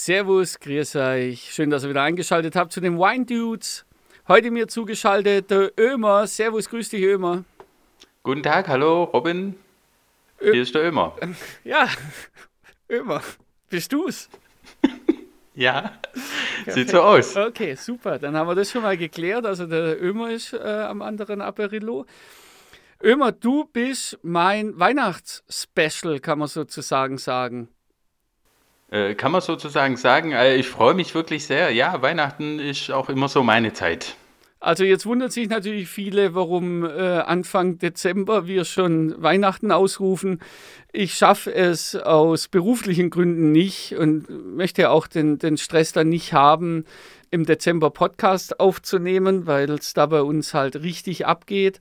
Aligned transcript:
Servus, 0.00 0.60
grüß 0.60 0.94
euch. 0.94 1.52
Schön, 1.52 1.70
dass 1.70 1.82
ihr 1.82 1.90
wieder 1.90 2.04
eingeschaltet 2.04 2.54
habt 2.54 2.72
zu 2.72 2.80
den 2.80 2.98
Wine 2.98 3.26
Dudes. 3.26 3.84
Heute 4.28 4.52
mir 4.52 4.68
zugeschaltet 4.68 5.50
der 5.50 5.72
Ömer. 5.76 6.28
Servus, 6.28 6.70
grüß 6.70 6.90
dich, 6.90 7.02
Ömer. 7.02 7.42
Guten 8.22 8.44
Tag, 8.44 8.68
hallo, 8.68 9.02
Robin. 9.02 9.56
Ö 10.40 10.52
Hier 10.52 10.62
ist 10.62 10.72
der 10.76 10.84
Ömer. 10.84 11.16
Ja, 11.64 11.88
Ömer. 12.88 13.22
Bist 13.70 13.92
du's? 13.92 14.28
ja, 15.56 15.98
sieht 16.68 16.90
so 16.90 17.02
aus. 17.02 17.36
Okay, 17.36 17.74
super. 17.74 18.20
Dann 18.20 18.36
haben 18.36 18.46
wir 18.46 18.54
das 18.54 18.70
schon 18.70 18.82
mal 18.82 18.96
geklärt. 18.96 19.46
Also 19.46 19.66
der 19.66 20.00
Ömer 20.00 20.30
ist 20.30 20.52
äh, 20.52 20.58
am 20.58 21.02
anderen 21.02 21.40
Aperilo. 21.42 22.06
Ömer, 23.02 23.32
du 23.32 23.64
bist 23.64 24.16
mein 24.22 24.78
Weihnachtsspecial, 24.78 26.20
kann 26.20 26.38
man 26.38 26.46
sozusagen 26.46 27.18
sagen. 27.18 27.68
Äh, 28.90 29.14
kann 29.14 29.32
man 29.32 29.40
sozusagen 29.40 29.96
sagen, 29.96 30.32
äh, 30.32 30.56
ich 30.56 30.68
freue 30.68 30.94
mich 30.94 31.14
wirklich 31.14 31.46
sehr. 31.46 31.70
Ja, 31.70 32.00
Weihnachten 32.00 32.58
ist 32.58 32.90
auch 32.90 33.08
immer 33.08 33.28
so 33.28 33.42
meine 33.42 33.72
Zeit. 33.72 34.16
Also 34.60 34.82
jetzt 34.82 35.06
wundert 35.06 35.30
sich 35.30 35.48
natürlich 35.48 35.88
viele, 35.88 36.34
warum 36.34 36.84
äh, 36.84 36.88
Anfang 36.88 37.78
Dezember 37.78 38.48
wir 38.48 38.64
schon 38.64 39.14
Weihnachten 39.22 39.70
ausrufen. 39.70 40.40
Ich 40.90 41.14
schaffe 41.14 41.54
es 41.54 41.94
aus 41.94 42.48
beruflichen 42.48 43.10
Gründen 43.10 43.52
nicht 43.52 43.94
und 43.94 44.56
möchte 44.56 44.90
auch 44.90 45.06
den, 45.06 45.38
den 45.38 45.58
Stress 45.58 45.92
dann 45.92 46.08
nicht 46.08 46.32
haben, 46.32 46.86
im 47.30 47.44
Dezember 47.44 47.90
Podcast 47.90 48.58
aufzunehmen, 48.58 49.46
weil 49.46 49.70
es 49.70 49.94
da 49.94 50.06
bei 50.06 50.22
uns 50.22 50.54
halt 50.54 50.82
richtig 50.82 51.26
abgeht. 51.26 51.78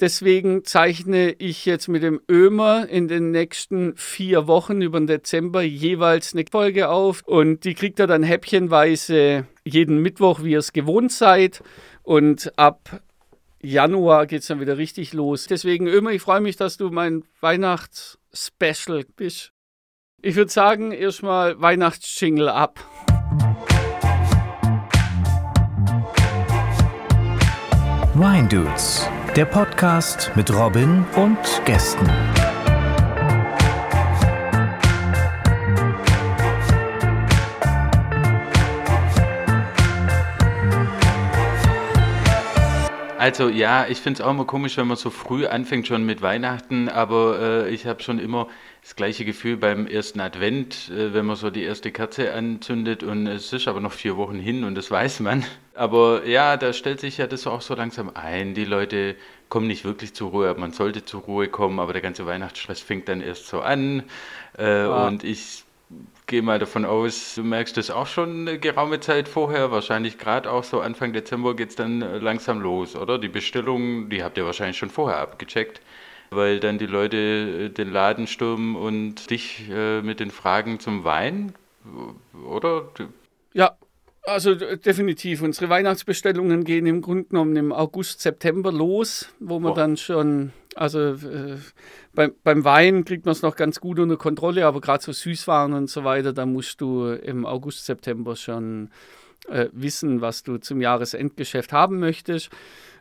Deswegen 0.00 0.64
zeichne 0.64 1.32
ich 1.32 1.66
jetzt 1.66 1.88
mit 1.88 2.02
dem 2.02 2.22
Ömer 2.30 2.88
in 2.88 3.06
den 3.06 3.32
nächsten 3.32 3.94
vier 3.96 4.46
Wochen 4.46 4.80
über 4.80 4.98
den 4.98 5.06
Dezember 5.06 5.60
jeweils 5.60 6.32
eine 6.32 6.46
Folge 6.50 6.88
auf 6.88 7.22
und 7.26 7.64
die 7.64 7.74
kriegt 7.74 8.00
er 8.00 8.06
dann 8.06 8.22
häppchenweise 8.22 9.46
jeden 9.62 10.00
Mittwoch, 10.00 10.42
wie 10.42 10.52
ihr 10.52 10.58
es 10.58 10.72
gewohnt 10.72 11.12
seid. 11.12 11.62
Und 12.02 12.50
ab 12.58 13.02
Januar 13.60 14.26
geht 14.26 14.40
es 14.40 14.46
dann 14.46 14.60
wieder 14.60 14.78
richtig 14.78 15.12
los. 15.12 15.46
Deswegen, 15.46 15.86
Ömer, 15.86 16.12
ich 16.12 16.22
freue 16.22 16.40
mich, 16.40 16.56
dass 16.56 16.78
du 16.78 16.88
mein 16.88 17.22
Weihnachtsspecial 17.42 19.04
bist. 19.16 19.52
Ich 20.22 20.34
würde 20.34 20.50
sagen, 20.50 20.92
erstmal 20.92 21.60
Weihnachtsjingle 21.60 22.52
ab. 22.52 22.80
Wine 28.14 28.48
Dudes, 28.48 29.08
der 29.36 29.44
Podcast 29.44 30.32
mit 30.34 30.52
Robin 30.52 31.04
und 31.14 31.38
Gästen. 31.64 32.10
Also 43.18 43.48
ja, 43.48 43.86
ich 43.88 44.00
finde 44.00 44.20
es 44.20 44.26
auch 44.26 44.30
immer 44.30 44.46
komisch, 44.46 44.76
wenn 44.78 44.88
man 44.88 44.96
so 44.96 45.10
früh 45.10 45.46
anfängt 45.46 45.86
schon 45.86 46.04
mit 46.04 46.22
Weihnachten, 46.22 46.88
aber 46.88 47.38
äh, 47.40 47.70
ich 47.70 47.86
habe 47.86 48.02
schon 48.02 48.18
immer 48.18 48.48
das 48.82 48.96
gleiche 48.96 49.24
Gefühl 49.24 49.56
beim 49.56 49.86
ersten 49.86 50.18
Advent, 50.18 50.90
äh, 50.90 51.14
wenn 51.14 51.26
man 51.26 51.36
so 51.36 51.50
die 51.50 51.62
erste 51.62 51.92
Kerze 51.92 52.32
anzündet 52.32 53.04
und 53.04 53.28
es 53.28 53.52
ist 53.52 53.68
aber 53.68 53.80
noch 53.80 53.92
vier 53.92 54.16
Wochen 54.16 54.40
hin 54.40 54.64
und 54.64 54.74
das 54.74 54.90
weiß 54.90 55.20
man. 55.20 55.44
Aber 55.80 56.26
ja, 56.26 56.58
da 56.58 56.74
stellt 56.74 57.00
sich 57.00 57.16
ja 57.16 57.26
das 57.26 57.46
auch 57.46 57.62
so 57.62 57.74
langsam 57.74 58.10
ein. 58.12 58.52
Die 58.52 58.66
Leute 58.66 59.16
kommen 59.48 59.66
nicht 59.66 59.86
wirklich 59.86 60.12
zur 60.12 60.28
Ruhe, 60.28 60.54
man 60.58 60.72
sollte 60.72 61.06
zur 61.06 61.22
Ruhe 61.22 61.48
kommen, 61.48 61.80
aber 61.80 61.94
der 61.94 62.02
ganze 62.02 62.26
Weihnachtsstress 62.26 62.80
fängt 62.80 63.08
dann 63.08 63.22
erst 63.22 63.46
so 63.46 63.62
an. 63.62 64.02
Äh, 64.58 64.82
ja. 64.82 65.06
Und 65.06 65.24
ich 65.24 65.64
gehe 66.26 66.42
mal 66.42 66.58
davon 66.58 66.84
aus, 66.84 67.36
du 67.36 67.44
merkst 67.44 67.78
das 67.78 67.90
auch 67.90 68.06
schon 68.06 68.46
eine 68.46 68.58
geraume 68.58 69.00
Zeit 69.00 69.26
vorher. 69.26 69.70
Wahrscheinlich 69.70 70.18
gerade 70.18 70.50
auch 70.50 70.64
so 70.64 70.82
Anfang 70.82 71.14
Dezember 71.14 71.56
geht 71.56 71.70
es 71.70 71.76
dann 71.76 72.02
äh, 72.02 72.18
langsam 72.18 72.60
los, 72.60 72.94
oder? 72.94 73.16
Die 73.16 73.30
Bestellungen, 73.30 74.10
die 74.10 74.22
habt 74.22 74.36
ihr 74.36 74.44
wahrscheinlich 74.44 74.76
schon 74.76 74.90
vorher 74.90 75.20
abgecheckt, 75.20 75.80
weil 76.28 76.60
dann 76.60 76.76
die 76.76 76.84
Leute 76.84 77.16
äh, 77.16 77.68
den 77.70 77.90
Laden 77.90 78.26
stürmen 78.26 78.76
und 78.76 79.30
dich 79.30 79.70
äh, 79.70 80.02
mit 80.02 80.20
den 80.20 80.30
Fragen 80.30 80.78
zum 80.78 81.04
Wein, 81.04 81.54
oder? 82.46 82.90
Ja, 83.54 83.78
also 84.24 84.54
definitiv. 84.54 85.42
Unsere 85.42 85.68
Weihnachtsbestellungen 85.70 86.64
gehen 86.64 86.86
im 86.86 87.00
Grunde 87.00 87.24
genommen 87.24 87.56
im 87.56 87.72
August, 87.72 88.20
September 88.20 88.72
los, 88.72 89.28
wo 89.40 89.58
man 89.58 89.74
Boah. 89.74 89.80
dann 89.80 89.96
schon, 89.96 90.52
also 90.74 90.98
äh, 91.00 91.56
beim, 92.14 92.32
beim 92.44 92.64
Wein 92.64 93.04
kriegt 93.04 93.24
man 93.24 93.32
es 93.32 93.42
noch 93.42 93.56
ganz 93.56 93.80
gut 93.80 93.98
unter 93.98 94.16
Kontrolle, 94.16 94.66
aber 94.66 94.80
gerade 94.80 95.02
so 95.02 95.12
Süßwaren 95.12 95.72
und 95.72 95.88
so 95.88 96.04
weiter, 96.04 96.32
da 96.32 96.46
musst 96.46 96.80
du 96.80 97.06
im 97.06 97.46
August, 97.46 97.86
September 97.86 98.36
schon 98.36 98.90
äh, 99.48 99.68
wissen, 99.72 100.20
was 100.20 100.42
du 100.42 100.58
zum 100.58 100.80
Jahresendgeschäft 100.80 101.72
haben 101.72 101.98
möchtest. 101.98 102.50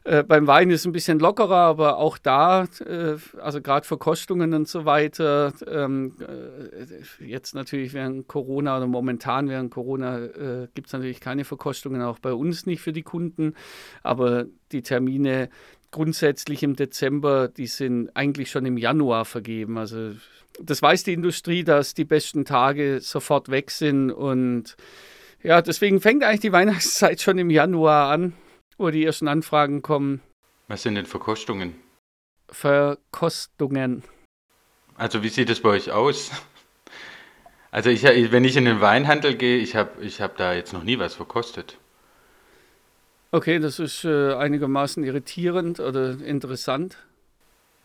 Äh, 0.05 0.23
beim 0.23 0.47
Wein 0.47 0.69
ist 0.69 0.81
es 0.81 0.85
ein 0.85 0.91
bisschen 0.93 1.19
lockerer, 1.19 1.57
aber 1.57 1.97
auch 1.97 2.17
da, 2.17 2.63
äh, 2.85 3.15
also 3.41 3.61
gerade 3.61 3.85
Verkostungen 3.85 4.53
und 4.53 4.67
so 4.67 4.85
weiter, 4.85 5.53
ähm, 5.67 6.15
äh, 6.19 7.25
jetzt 7.25 7.53
natürlich 7.53 7.93
während 7.93 8.27
Corona 8.27 8.77
oder 8.77 8.87
momentan 8.87 9.49
während 9.49 9.71
Corona 9.71 10.17
äh, 10.19 10.67
gibt 10.73 10.87
es 10.87 10.93
natürlich 10.93 11.19
keine 11.19 11.43
Verkostungen, 11.43 12.01
auch 12.01 12.19
bei 12.19 12.33
uns 12.33 12.65
nicht 12.65 12.81
für 12.81 12.93
die 12.93 13.03
Kunden, 13.03 13.55
aber 14.01 14.45
die 14.71 14.83
Termine 14.83 15.49
grundsätzlich 15.91 16.63
im 16.63 16.75
Dezember, 16.75 17.47
die 17.47 17.67
sind 17.67 18.09
eigentlich 18.15 18.51
schon 18.51 18.65
im 18.65 18.77
Januar 18.77 19.25
vergeben. 19.25 19.77
Also 19.77 20.11
das 20.61 20.81
weiß 20.81 21.03
die 21.03 21.13
Industrie, 21.13 21.63
dass 21.63 21.93
die 21.93 22.05
besten 22.05 22.45
Tage 22.45 22.99
sofort 23.01 23.49
weg 23.49 23.71
sind 23.71 24.11
und 24.11 24.77
ja, 25.43 25.61
deswegen 25.61 26.01
fängt 26.01 26.23
eigentlich 26.23 26.41
die 26.41 26.51
Weihnachtszeit 26.59 27.21
schon 27.21 27.37
im 27.37 27.49
Januar 27.49 28.11
an, 28.11 28.33
wo 28.77 28.89
die 28.89 29.05
ersten 29.05 29.27
Anfragen 29.27 29.81
kommen. 29.81 30.21
Was 30.67 30.83
sind 30.83 30.95
denn 30.95 31.05
Verkostungen? 31.05 31.75
Verkostungen. 32.49 34.03
Also 34.95 35.23
wie 35.23 35.29
sieht 35.29 35.49
es 35.49 35.61
bei 35.61 35.69
euch 35.69 35.91
aus? 35.91 36.31
Also 37.71 37.89
ich, 37.89 38.03
wenn 38.03 38.43
ich 38.43 38.57
in 38.57 38.65
den 38.65 38.81
Weinhandel 38.81 39.35
gehe, 39.35 39.57
ich 39.57 39.75
habe 39.75 40.03
ich 40.03 40.21
hab 40.21 40.37
da 40.37 40.53
jetzt 40.53 40.73
noch 40.73 40.83
nie 40.83 40.97
was 40.97 41.13
verkostet. 41.13 41.77
Okay, 43.31 43.59
das 43.59 43.77
ist 43.77 44.05
äh, 44.05 44.33
einigermaßen 44.33 45.03
irritierend 45.03 45.79
oder 45.79 46.19
interessant. 46.19 46.97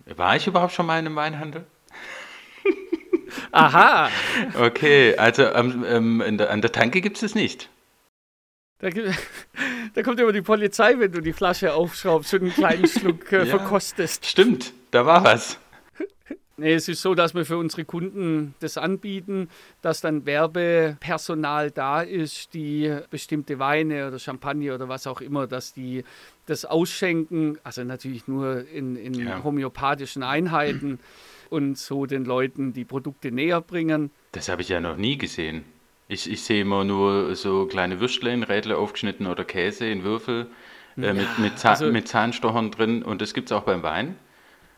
War 0.07 0.37
ich 0.37 0.47
überhaupt 0.47 0.73
schon 0.73 0.87
mal 0.87 0.99
in 0.99 1.07
einem 1.07 1.17
Weinhandel? 1.17 1.67
Aha. 3.55 4.11
Okay, 4.59 5.17
also 5.17 5.45
ähm, 5.45 5.85
ähm, 5.87 6.39
der, 6.39 6.51
an 6.51 6.61
der 6.61 6.73
Tanke 6.73 7.01
gibt 7.01 7.19
es 7.19 7.23
es 7.23 7.35
nicht. 7.35 7.71
Da, 8.79 8.89
da, 9.95 10.03
kommt 10.03 10.19
immer 10.19 10.33
die 10.33 10.43
Polizei, 10.43 10.99
wenn 10.99 11.13
du 11.13 11.21
die 11.21 11.33
Flasche 11.33 11.73
aufschraubst 11.73 12.35
und 12.35 12.43
einen 12.43 12.53
kleinen 12.53 12.87
Schluck 12.89 13.33
äh, 13.33 13.39
ja, 13.39 13.47
verkostest. 13.47 14.27
Stimmt, 14.27 14.73
da 14.91 15.07
war 15.07 15.23
was. 15.23 15.59
Nee, 16.57 16.75
es 16.75 16.89
ist 16.89 17.03
so, 17.03 17.15
dass 17.15 17.35
wir 17.35 17.45
für 17.45 17.57
unsere 17.57 17.85
Kunden 17.85 18.55
das 18.61 18.77
anbieten, 18.77 19.49
dass 19.83 20.01
dann 20.01 20.25
Werbepersonal 20.25 21.73
da 21.73 22.03
ist, 22.03 22.55
die 22.55 22.97
bestimmte 23.11 23.59
Weine 23.59 24.07
oder 24.07 24.21
Champagner 24.21 24.75
oder 24.75 24.89
was 24.89 25.09
auch 25.09 25.21
immer, 25.21 25.49
dass 25.49 25.73
die 25.73 26.05
das 26.47 26.65
ausschenken, 26.65 27.59
also 27.65 27.83
natürlich 27.83 28.29
nur 28.29 28.69
in, 28.69 28.95
in 28.95 29.15
ja. 29.15 29.43
homöopathischen 29.43 30.23
Einheiten 30.23 31.01
und 31.55 31.79
so 31.79 32.07
den 32.07 32.25
Leuten 32.25 32.73
die 32.73 32.85
Produkte 32.85 33.31
näher 33.31 33.61
bringen. 33.61 34.11
Das 34.33 34.49
habe 34.49 34.63
ich 34.63 34.69
ja 34.69 34.81
noch 34.81 34.97
nie 34.97 35.17
gesehen. 35.17 35.65
Ich, 36.09 36.31
ich 36.31 36.43
sehe 36.43 36.63
immer 36.63 36.85
nur 36.85 37.35
so 37.35 37.67
kleine 37.67 38.01
Würstchen, 38.01 38.43
Rädle 38.43 38.77
aufgeschnitten 38.77 39.27
oder 39.27 39.45
Käse 39.45 39.87
in 39.87 40.05
Würfel 40.05 40.49
äh, 40.97 41.07
ja, 41.07 41.15
mit, 41.15 41.39
mit, 41.39 41.59
Zahn, 41.59 41.71
also, 41.71 41.87
mit 41.87 42.09
Zahnstochern 42.09 42.71
drin 42.71 43.03
und 43.03 43.23
das 43.23 43.33
gibt 43.33 43.51
es 43.51 43.53
auch 43.57 43.63
beim 43.63 43.83
Wein 43.83 44.17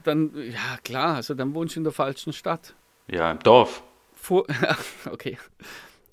dann, 0.06 0.32
ja 0.34 0.78
klar, 0.84 1.16
also 1.16 1.34
dann 1.34 1.54
wohnst 1.54 1.76
du 1.76 1.80
in 1.80 1.84
der 1.84 1.92
falschen 1.92 2.32
Stadt. 2.32 2.74
Ja, 3.08 3.30
im 3.30 3.38
Dorf. 3.40 3.82
Vor, 4.14 4.46
okay. 5.10 5.38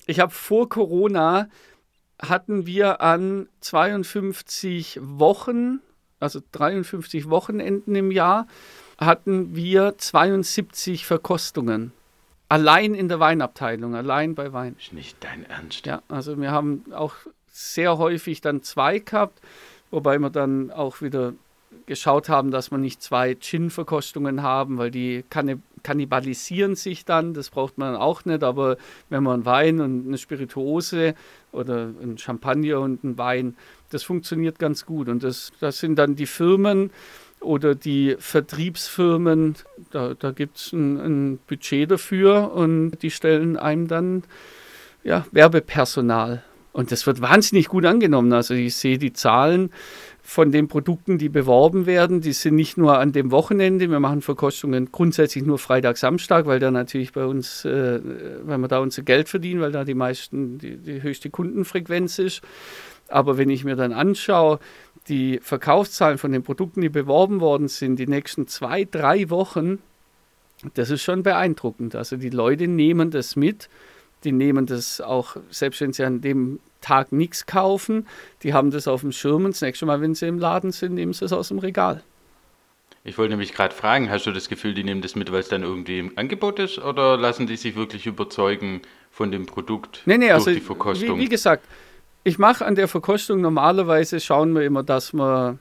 Ich 0.06 0.20
habe 0.20 0.32
vor 0.32 0.68
Corona 0.68 1.48
hatten 2.20 2.66
wir 2.66 3.00
an 3.00 3.48
52 3.60 5.00
Wochen, 5.02 5.80
also 6.20 6.40
53 6.52 7.28
Wochenenden 7.28 7.94
im 7.94 8.10
Jahr, 8.10 8.46
hatten 8.98 9.54
wir 9.54 9.94
72 9.98 11.06
Verkostungen. 11.06 11.92
Allein 12.48 12.94
in 12.94 13.08
der 13.08 13.20
Weinabteilung, 13.20 13.94
allein 13.94 14.34
bei 14.34 14.52
Wein. 14.52 14.76
Ist 14.78 14.92
nicht 14.92 15.16
dein 15.20 15.44
Ernst. 15.46 15.86
Ja, 15.86 16.02
also 16.08 16.38
wir 16.40 16.52
haben 16.52 16.84
auch 16.92 17.14
sehr 17.50 17.98
häufig 17.98 18.40
dann 18.40 18.62
zwei 18.62 18.98
gehabt, 18.98 19.40
wobei 19.90 20.18
wir 20.18 20.30
dann 20.30 20.70
auch 20.70 21.00
wieder 21.00 21.32
geschaut 21.86 22.28
haben, 22.28 22.50
dass 22.50 22.70
wir 22.70 22.78
nicht 22.78 23.02
zwei 23.02 23.34
Gin-Verkostungen 23.34 24.42
haben, 24.42 24.78
weil 24.78 24.90
die 24.90 25.24
kannibalisieren 25.82 26.76
sich 26.76 27.04
dann, 27.04 27.34
das 27.34 27.50
braucht 27.50 27.78
man 27.78 27.94
auch 27.94 28.24
nicht, 28.24 28.42
aber 28.42 28.76
wenn 29.10 29.22
man 29.22 29.44
Wein 29.44 29.80
und 29.80 30.06
eine 30.06 30.18
Spirituose 30.18 31.14
oder 31.52 31.90
ein 32.02 32.16
Champagner 32.18 32.80
und 32.80 33.04
ein 33.04 33.18
Wein, 33.18 33.56
das 33.90 34.02
funktioniert 34.02 34.58
ganz 34.58 34.86
gut 34.86 35.08
und 35.08 35.22
das, 35.22 35.52
das 35.60 35.78
sind 35.78 35.96
dann 35.96 36.16
die 36.16 36.26
Firmen 36.26 36.90
oder 37.44 37.74
die 37.74 38.16
Vertriebsfirmen, 38.18 39.56
da, 39.90 40.14
da 40.14 40.30
gibt 40.30 40.56
es 40.56 40.72
ein, 40.72 40.96
ein 40.98 41.38
Budget 41.46 41.90
dafür 41.90 42.52
und 42.52 42.98
die 43.02 43.10
stellen 43.10 43.56
einem 43.56 43.88
dann 43.88 44.22
ja, 45.04 45.26
Werbepersonal. 45.32 46.42
Und 46.72 46.90
das 46.90 47.06
wird 47.06 47.20
wahnsinnig 47.20 47.68
gut 47.68 47.84
angenommen. 47.84 48.32
Also 48.32 48.52
ich 48.52 48.74
sehe 48.74 48.98
die 48.98 49.12
Zahlen 49.12 49.70
von 50.22 50.50
den 50.50 50.66
Produkten, 50.66 51.18
die 51.18 51.28
beworben 51.28 51.86
werden, 51.86 52.20
die 52.20 52.32
sind 52.32 52.56
nicht 52.56 52.76
nur 52.76 52.98
an 52.98 53.12
dem 53.12 53.30
Wochenende. 53.30 53.88
Wir 53.90 54.00
machen 54.00 54.22
Verkostungen 54.22 54.90
grundsätzlich 54.90 55.44
nur 55.44 55.58
Freitag, 55.58 55.98
Samstag, 55.98 56.46
weil 56.46 56.58
da 56.58 56.72
natürlich 56.72 57.12
bei 57.12 57.26
uns, 57.26 57.64
äh, 57.64 58.00
weil 58.42 58.58
wir 58.58 58.68
da 58.68 58.78
unser 58.78 59.02
Geld 59.02 59.28
verdienen, 59.28 59.60
weil 59.60 59.70
da 59.70 59.84
die 59.84 59.94
meisten, 59.94 60.58
die, 60.58 60.78
die 60.78 61.02
höchste 61.02 61.30
Kundenfrequenz 61.30 62.18
ist. 62.18 62.40
Aber 63.08 63.38
wenn 63.38 63.50
ich 63.50 63.64
mir 63.64 63.76
dann 63.76 63.92
anschaue, 63.92 64.58
die 65.08 65.38
Verkaufszahlen 65.42 66.18
von 66.18 66.32
den 66.32 66.42
Produkten, 66.42 66.80
die 66.80 66.88
beworben 66.88 67.40
worden 67.40 67.68
sind, 67.68 67.96
die 67.96 68.06
nächsten 68.06 68.46
zwei, 68.46 68.84
drei 68.84 69.28
Wochen, 69.30 69.78
das 70.74 70.90
ist 70.90 71.02
schon 71.02 71.22
beeindruckend. 71.22 71.94
Also 71.94 72.16
die 72.16 72.30
Leute 72.30 72.68
nehmen 72.68 73.10
das 73.10 73.36
mit, 73.36 73.68
die 74.24 74.32
nehmen 74.32 74.66
das 74.66 75.00
auch, 75.00 75.36
selbst 75.50 75.80
wenn 75.80 75.92
sie 75.92 76.04
an 76.04 76.22
dem 76.22 76.58
Tag 76.80 77.12
nichts 77.12 77.46
kaufen, 77.46 78.06
die 78.42 78.54
haben 78.54 78.70
das 78.70 78.88
auf 78.88 79.02
dem 79.02 79.12
Schirm 79.12 79.44
und 79.44 79.54
das 79.54 79.60
nächste 79.60 79.86
Mal, 79.86 80.00
wenn 80.00 80.14
sie 80.14 80.26
im 80.26 80.38
Laden 80.38 80.72
sind, 80.72 80.94
nehmen 80.94 81.12
sie 81.12 81.24
es 81.24 81.32
aus 81.32 81.48
dem 81.48 81.58
Regal. 81.58 82.02
Ich 83.06 83.18
wollte 83.18 83.32
nämlich 83.32 83.52
gerade 83.52 83.74
fragen, 83.74 84.10
hast 84.10 84.24
du 84.24 84.32
das 84.32 84.48
Gefühl, 84.48 84.72
die 84.72 84.82
nehmen 84.82 85.02
das 85.02 85.14
mit, 85.14 85.30
weil 85.30 85.40
es 85.40 85.48
dann 85.48 85.62
irgendwie 85.62 85.98
im 85.98 86.16
Angebot 86.16 86.58
ist 86.58 86.78
oder 86.78 87.18
lassen 87.18 87.46
die 87.46 87.56
sich 87.56 87.76
wirklich 87.76 88.06
überzeugen 88.06 88.80
von 89.10 89.30
dem 89.30 89.44
Produkt 89.44 90.02
nee, 90.06 90.16
nee, 90.16 90.28
durch 90.28 90.34
also, 90.34 90.50
die 90.52 90.60
Verkostung? 90.60 91.18
Wie, 91.18 91.24
wie 91.24 91.28
gesagt, 91.28 91.66
ich 92.24 92.38
mache 92.38 92.64
an 92.64 92.74
der 92.74 92.88
Verkostung 92.88 93.40
normalerweise, 93.40 94.18
schauen 94.18 94.54
wir 94.54 94.62
immer, 94.62 94.82
dass 94.82 95.12
wir 95.12 95.58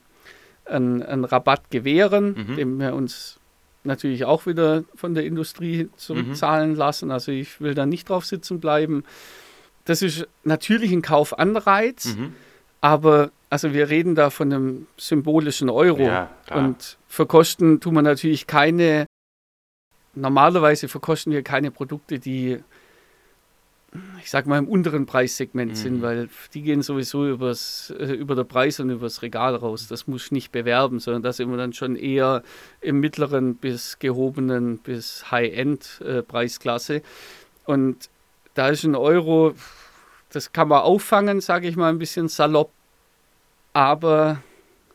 einen, 0.66 1.04
einen 1.04 1.26
Rabatt 1.26 1.70
gewähren, 1.70 2.36
mhm. 2.48 2.56
den 2.56 2.80
wir 2.80 2.96
uns 2.96 3.40
natürlich 3.84 4.24
auch 4.24 4.46
wieder 4.46 4.86
von 4.96 5.14
der 5.14 5.26
Industrie 5.26 5.90
zurückzahlen 5.98 6.72
mhm. 6.72 6.78
lassen. 6.78 7.12
Also 7.12 7.34
ich 7.34 7.60
will 7.60 7.76
da 7.76 7.86
nicht 7.86 8.10
drauf 8.10 8.26
sitzen 8.26 8.62
bleiben. 8.62 9.04
Das 9.84 10.02
ist 10.02 10.26
natürlich 10.46 10.94
ein 10.94 11.02
Kaufanreiz, 11.02 12.16
mhm. 12.16 12.34
aber 12.80 13.32
also 13.50 13.74
wir 13.74 13.90
reden 13.90 14.16
da 14.16 14.30
von 14.30 14.52
einem 14.52 14.88
symbolischen 14.98 15.70
Euro. 15.70 16.02
Ja, 16.02 16.30
und 16.54 16.98
verkosten 17.08 17.82
tun 17.82 17.94
wir 17.96 18.02
natürlich 18.02 18.48
keine, 18.48 19.06
normalerweise 20.16 20.88
verkosten 20.88 21.34
wir 21.34 21.44
keine 21.44 21.70
Produkte, 21.70 22.20
die 22.20 22.60
ich 24.22 24.30
sag 24.30 24.48
mal, 24.48 24.58
im 24.58 24.68
unteren 24.68 25.06
Preissegment 25.06 25.72
mhm. 25.72 25.76
sind, 25.76 26.02
weil 26.02 26.30
die 26.54 26.62
gehen 26.62 26.82
sowieso 26.82 27.28
übers, 27.28 27.94
äh, 27.98 28.14
über 28.14 28.36
der 28.36 28.44
Preis 28.44 28.80
und 28.80 28.90
übers 28.90 29.22
Regal 29.22 29.56
raus. 29.56 29.88
Das 29.88 30.08
muss 30.08 30.26
ich 30.26 30.32
nicht 30.32 30.52
bewerben, 30.52 31.00
sondern 31.00 31.22
da 31.22 31.34
sind 31.34 31.50
wir 31.50 31.58
dann 31.58 31.74
schon 31.74 31.96
eher 31.96 32.44
im 32.82 33.00
mittleren 33.00 33.56
bis 33.56 34.00
gehobenen 34.00 34.80
bis 34.80 35.30
High-End-Preisklasse. 35.32 36.96
Äh, 36.96 37.02
und 37.66 38.10
da 38.54 38.70
ist 38.70 38.84
ein 38.84 38.96
Euro, 38.96 39.54
das 40.32 40.52
kann 40.54 40.68
man 40.70 40.82
auffangen, 40.82 41.42
sage 41.42 41.68
ich 41.68 41.76
mal 41.76 41.90
ein 41.90 42.00
bisschen 42.00 42.28
salopp. 42.28 42.72
Aber 43.74 44.42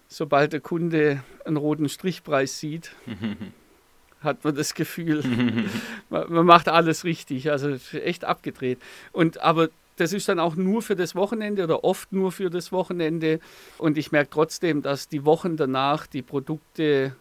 sobald 0.08 0.52
der 0.52 0.60
Kunde 0.60 1.22
einen 1.44 1.56
roten 1.56 1.88
Strichpreis 1.88 2.58
sieht, 2.58 2.92
hat 4.22 4.44
man 4.44 4.54
das 4.54 4.74
Gefühl. 4.74 5.22
man, 6.10 6.32
man, 6.32 6.46
macht 6.46 6.68
alles 6.68 7.04
richtig, 7.04 7.50
also 7.50 7.76
echt 7.92 8.24
abgedreht. 8.24 8.78
Und 9.12 9.38
aber 9.40 9.68
das 9.96 10.12
ist 10.12 10.28
dann 10.28 10.38
auch 10.38 10.56
nur 10.56 10.82
für 10.82 10.96
das 10.96 11.14
Wochenende 11.14 11.64
oder 11.64 11.84
oft 11.84 12.12
nur 12.12 12.32
für 12.32 12.50
das 12.50 12.72
Wochenende. 12.72 13.40
Und 13.78 13.98
ich 13.98 14.12
merke 14.12 14.30
trotzdem, 14.30 14.82
dass 14.82 15.08
die 15.08 15.24
Wochen 15.24 15.56
danach 15.56 16.06
die 16.06 16.22
Produkte, 16.22 17.14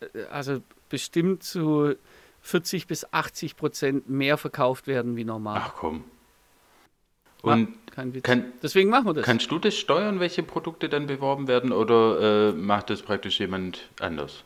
äh, 0.00 0.24
also 0.30 0.62
bestimmt 0.88 1.42
zu 1.42 1.94
40 2.42 2.86
bis 2.86 3.12
80 3.12 3.56
Prozent 3.56 4.08
mehr 4.08 4.38
verkauft 4.38 4.86
werden 4.86 5.16
wie 5.16 5.24
normal. 5.24 5.62
Ach 5.64 5.74
komm. 5.74 6.04
Und 7.42 7.74
kann, 8.22 8.52
deswegen 8.62 8.90
machen 8.90 9.06
wir 9.06 9.14
das. 9.14 9.24
Kannst 9.24 9.50
du 9.50 9.58
das 9.58 9.76
steuern, 9.76 10.20
welche 10.20 10.42
Produkte 10.42 10.88
dann 10.88 11.06
beworben 11.06 11.46
werden, 11.46 11.72
oder 11.72 12.50
äh, 12.50 12.52
macht 12.52 12.90
das 12.90 13.02
praktisch 13.02 13.38
jemand 13.38 13.88
anders? 14.00 14.42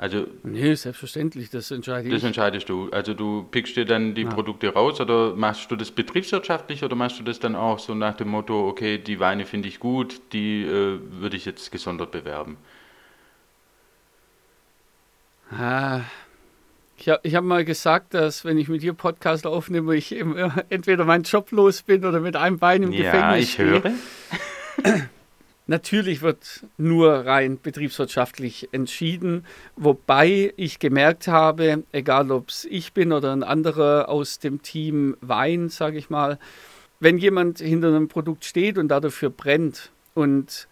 Also, 0.00 0.26
nee, 0.44 0.74
selbstverständlich, 0.76 1.50
das 1.50 1.70
entscheide 1.70 2.08
ich. 2.08 2.14
Das 2.14 2.24
entscheidest 2.24 2.70
du. 2.70 2.88
Also 2.90 3.12
du 3.12 3.42
pickst 3.42 3.76
dir 3.76 3.84
dann 3.84 4.14
die 4.14 4.22
ja. 4.22 4.30
Produkte 4.30 4.72
raus 4.72 4.98
oder 4.98 5.36
machst 5.36 5.70
du 5.70 5.76
das 5.76 5.90
betriebswirtschaftlich 5.90 6.82
oder 6.82 6.96
machst 6.96 7.18
du 7.18 7.22
das 7.22 7.38
dann 7.38 7.54
auch 7.54 7.78
so 7.78 7.94
nach 7.94 8.14
dem 8.14 8.28
Motto, 8.28 8.66
okay, 8.66 8.96
die 8.96 9.20
Weine 9.20 9.44
finde 9.44 9.68
ich 9.68 9.78
gut, 9.78 10.22
die 10.32 10.62
äh, 10.62 10.98
würde 11.20 11.36
ich 11.36 11.44
jetzt 11.44 11.70
gesondert 11.70 12.12
bewerben? 12.12 12.56
Ah, 15.50 16.00
ich 16.96 17.10
habe 17.10 17.28
hab 17.28 17.44
mal 17.44 17.66
gesagt, 17.66 18.14
dass 18.14 18.46
wenn 18.46 18.56
ich 18.56 18.68
mit 18.68 18.80
dir 18.80 18.94
Podcast 18.94 19.46
aufnehme, 19.46 19.94
ich 19.96 20.18
entweder 20.70 21.04
meinen 21.04 21.24
Job 21.24 21.52
los 21.52 21.82
bin 21.82 22.06
oder 22.06 22.20
mit 22.20 22.36
einem 22.36 22.58
Bein 22.58 22.84
im 22.84 22.92
ja, 22.92 23.02
Gefängnis 23.02 23.44
ich 23.44 23.52
stehe. 23.52 23.82
höre. 23.82 25.02
Natürlich 25.70 26.20
wird 26.20 26.66
nur 26.78 27.12
rein 27.12 27.60
betriebswirtschaftlich 27.62 28.70
entschieden, 28.72 29.46
wobei 29.76 30.52
ich 30.56 30.80
gemerkt 30.80 31.28
habe, 31.28 31.84
egal 31.92 32.32
ob 32.32 32.48
es 32.48 32.64
ich 32.64 32.92
bin 32.92 33.12
oder 33.12 33.32
ein 33.32 33.44
anderer 33.44 34.08
aus 34.08 34.40
dem 34.40 34.62
Team 34.62 35.16
Wein, 35.20 35.68
sage 35.68 35.96
ich 35.96 36.10
mal, 36.10 36.40
wenn 36.98 37.18
jemand 37.18 37.60
hinter 37.60 37.86
einem 37.86 38.08
Produkt 38.08 38.44
steht 38.44 38.78
und 38.78 38.88
dafür 38.88 39.30
brennt 39.30 39.92
und 40.14 40.66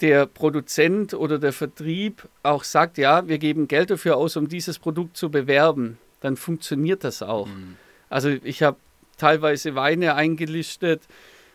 der 0.00 0.26
Produzent 0.26 1.14
oder 1.14 1.40
der 1.40 1.52
Vertrieb 1.52 2.28
auch 2.44 2.62
sagt, 2.62 2.98
ja, 2.98 3.26
wir 3.26 3.38
geben 3.38 3.66
Geld 3.66 3.90
dafür 3.90 4.18
aus, 4.18 4.36
um 4.36 4.46
dieses 4.46 4.78
Produkt 4.78 5.16
zu 5.16 5.32
bewerben, 5.32 5.98
dann 6.20 6.36
funktioniert 6.36 7.02
das 7.02 7.22
auch. 7.22 7.48
Mhm. 7.48 7.76
Also 8.08 8.28
ich 8.28 8.62
habe 8.62 8.76
teilweise 9.16 9.74
Weine 9.74 10.14
eingelistet 10.14 11.02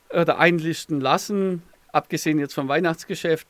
oder 0.09 0.37
einlisten 0.37 0.99
lassen, 0.99 1.63
abgesehen 1.91 2.39
jetzt 2.39 2.53
vom 2.53 2.67
Weihnachtsgeschäft, 2.67 3.47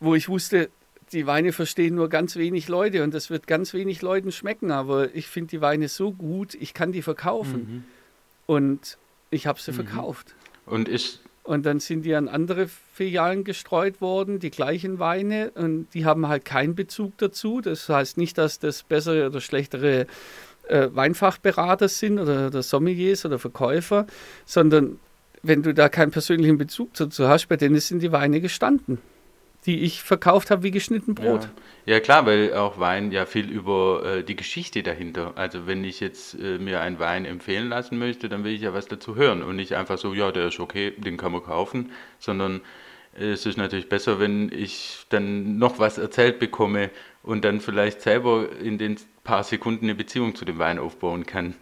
wo 0.00 0.14
ich 0.14 0.28
wusste, 0.28 0.70
die 1.12 1.26
Weine 1.26 1.52
verstehen 1.52 1.94
nur 1.94 2.08
ganz 2.08 2.36
wenig 2.36 2.68
Leute 2.68 3.04
und 3.04 3.14
das 3.14 3.30
wird 3.30 3.46
ganz 3.46 3.72
wenig 3.74 4.02
Leuten 4.02 4.32
schmecken, 4.32 4.70
aber 4.70 5.14
ich 5.14 5.28
finde 5.28 5.50
die 5.50 5.60
Weine 5.60 5.88
so 5.88 6.12
gut, 6.12 6.54
ich 6.54 6.74
kann 6.74 6.92
die 6.92 7.02
verkaufen. 7.02 7.58
Mhm. 7.58 7.84
Und 8.46 8.98
ich 9.30 9.46
habe 9.46 9.60
sie 9.60 9.72
mhm. 9.72 9.76
verkauft. 9.76 10.34
Und 10.66 10.88
ist 10.88 11.20
und 11.46 11.64
dann 11.64 11.78
sind 11.78 12.02
die 12.02 12.14
an 12.14 12.28
andere 12.28 12.68
Filialen 12.68 13.44
gestreut 13.44 14.00
worden, 14.00 14.40
die 14.40 14.50
gleichen 14.50 14.98
Weine, 14.98 15.52
und 15.54 15.86
die 15.94 16.04
haben 16.04 16.26
halt 16.26 16.44
keinen 16.44 16.74
Bezug 16.74 17.16
dazu. 17.18 17.60
Das 17.60 17.88
heißt 17.88 18.18
nicht, 18.18 18.36
dass 18.36 18.58
das 18.58 18.82
bessere 18.82 19.26
oder 19.26 19.40
schlechtere 19.40 20.06
äh, 20.66 20.88
Weinfachberater 20.92 21.88
sind 21.88 22.18
oder, 22.18 22.48
oder 22.48 22.62
Sommeliers 22.64 23.24
oder 23.24 23.38
Verkäufer, 23.38 24.06
sondern 24.44 24.98
wenn 25.46 25.62
du 25.62 25.74
da 25.74 25.88
keinen 25.88 26.10
persönlichen 26.10 26.58
Bezug 26.58 26.94
dazu 26.94 27.28
hast, 27.28 27.46
bei 27.46 27.56
denen 27.56 27.78
sind 27.80 28.02
die 28.02 28.12
Weine 28.12 28.40
gestanden, 28.40 28.98
die 29.64 29.80
ich 29.80 30.02
verkauft 30.02 30.50
habe 30.50 30.62
wie 30.62 30.70
geschnitten 30.70 31.14
Brot. 31.14 31.48
Ja. 31.86 31.94
ja. 31.94 32.00
klar, 32.00 32.26
weil 32.26 32.54
auch 32.54 32.78
Wein 32.78 33.12
ja 33.12 33.26
viel 33.26 33.50
über 33.50 34.04
äh, 34.04 34.22
die 34.22 34.36
Geschichte 34.36 34.82
dahinter. 34.82 35.32
Also 35.36 35.66
wenn 35.66 35.84
ich 35.84 36.00
jetzt 36.00 36.38
äh, 36.38 36.58
mir 36.58 36.80
einen 36.80 36.98
Wein 36.98 37.24
empfehlen 37.24 37.68
lassen 37.68 37.98
möchte, 37.98 38.28
dann 38.28 38.44
will 38.44 38.54
ich 38.54 38.62
ja 38.62 38.72
was 38.72 38.86
dazu 38.86 39.16
hören 39.16 39.42
und 39.42 39.56
nicht 39.56 39.74
einfach 39.74 39.98
so, 39.98 40.14
ja, 40.14 40.30
der 40.32 40.48
ist 40.48 40.60
okay, 40.60 40.92
den 40.96 41.16
kann 41.16 41.32
man 41.32 41.42
kaufen, 41.42 41.90
sondern 42.18 42.60
äh, 43.18 43.32
es 43.32 43.46
ist 43.46 43.58
natürlich 43.58 43.88
besser, 43.88 44.20
wenn 44.20 44.50
ich 44.52 45.06
dann 45.08 45.58
noch 45.58 45.78
was 45.78 45.98
erzählt 45.98 46.38
bekomme 46.38 46.90
und 47.22 47.44
dann 47.44 47.60
vielleicht 47.60 48.02
selber 48.02 48.48
in 48.62 48.78
den 48.78 48.96
paar 49.24 49.42
Sekunden 49.42 49.86
eine 49.86 49.94
Beziehung 49.94 50.34
zu 50.34 50.44
dem 50.44 50.58
Wein 50.58 50.78
aufbauen 50.78 51.26
kann. 51.26 51.54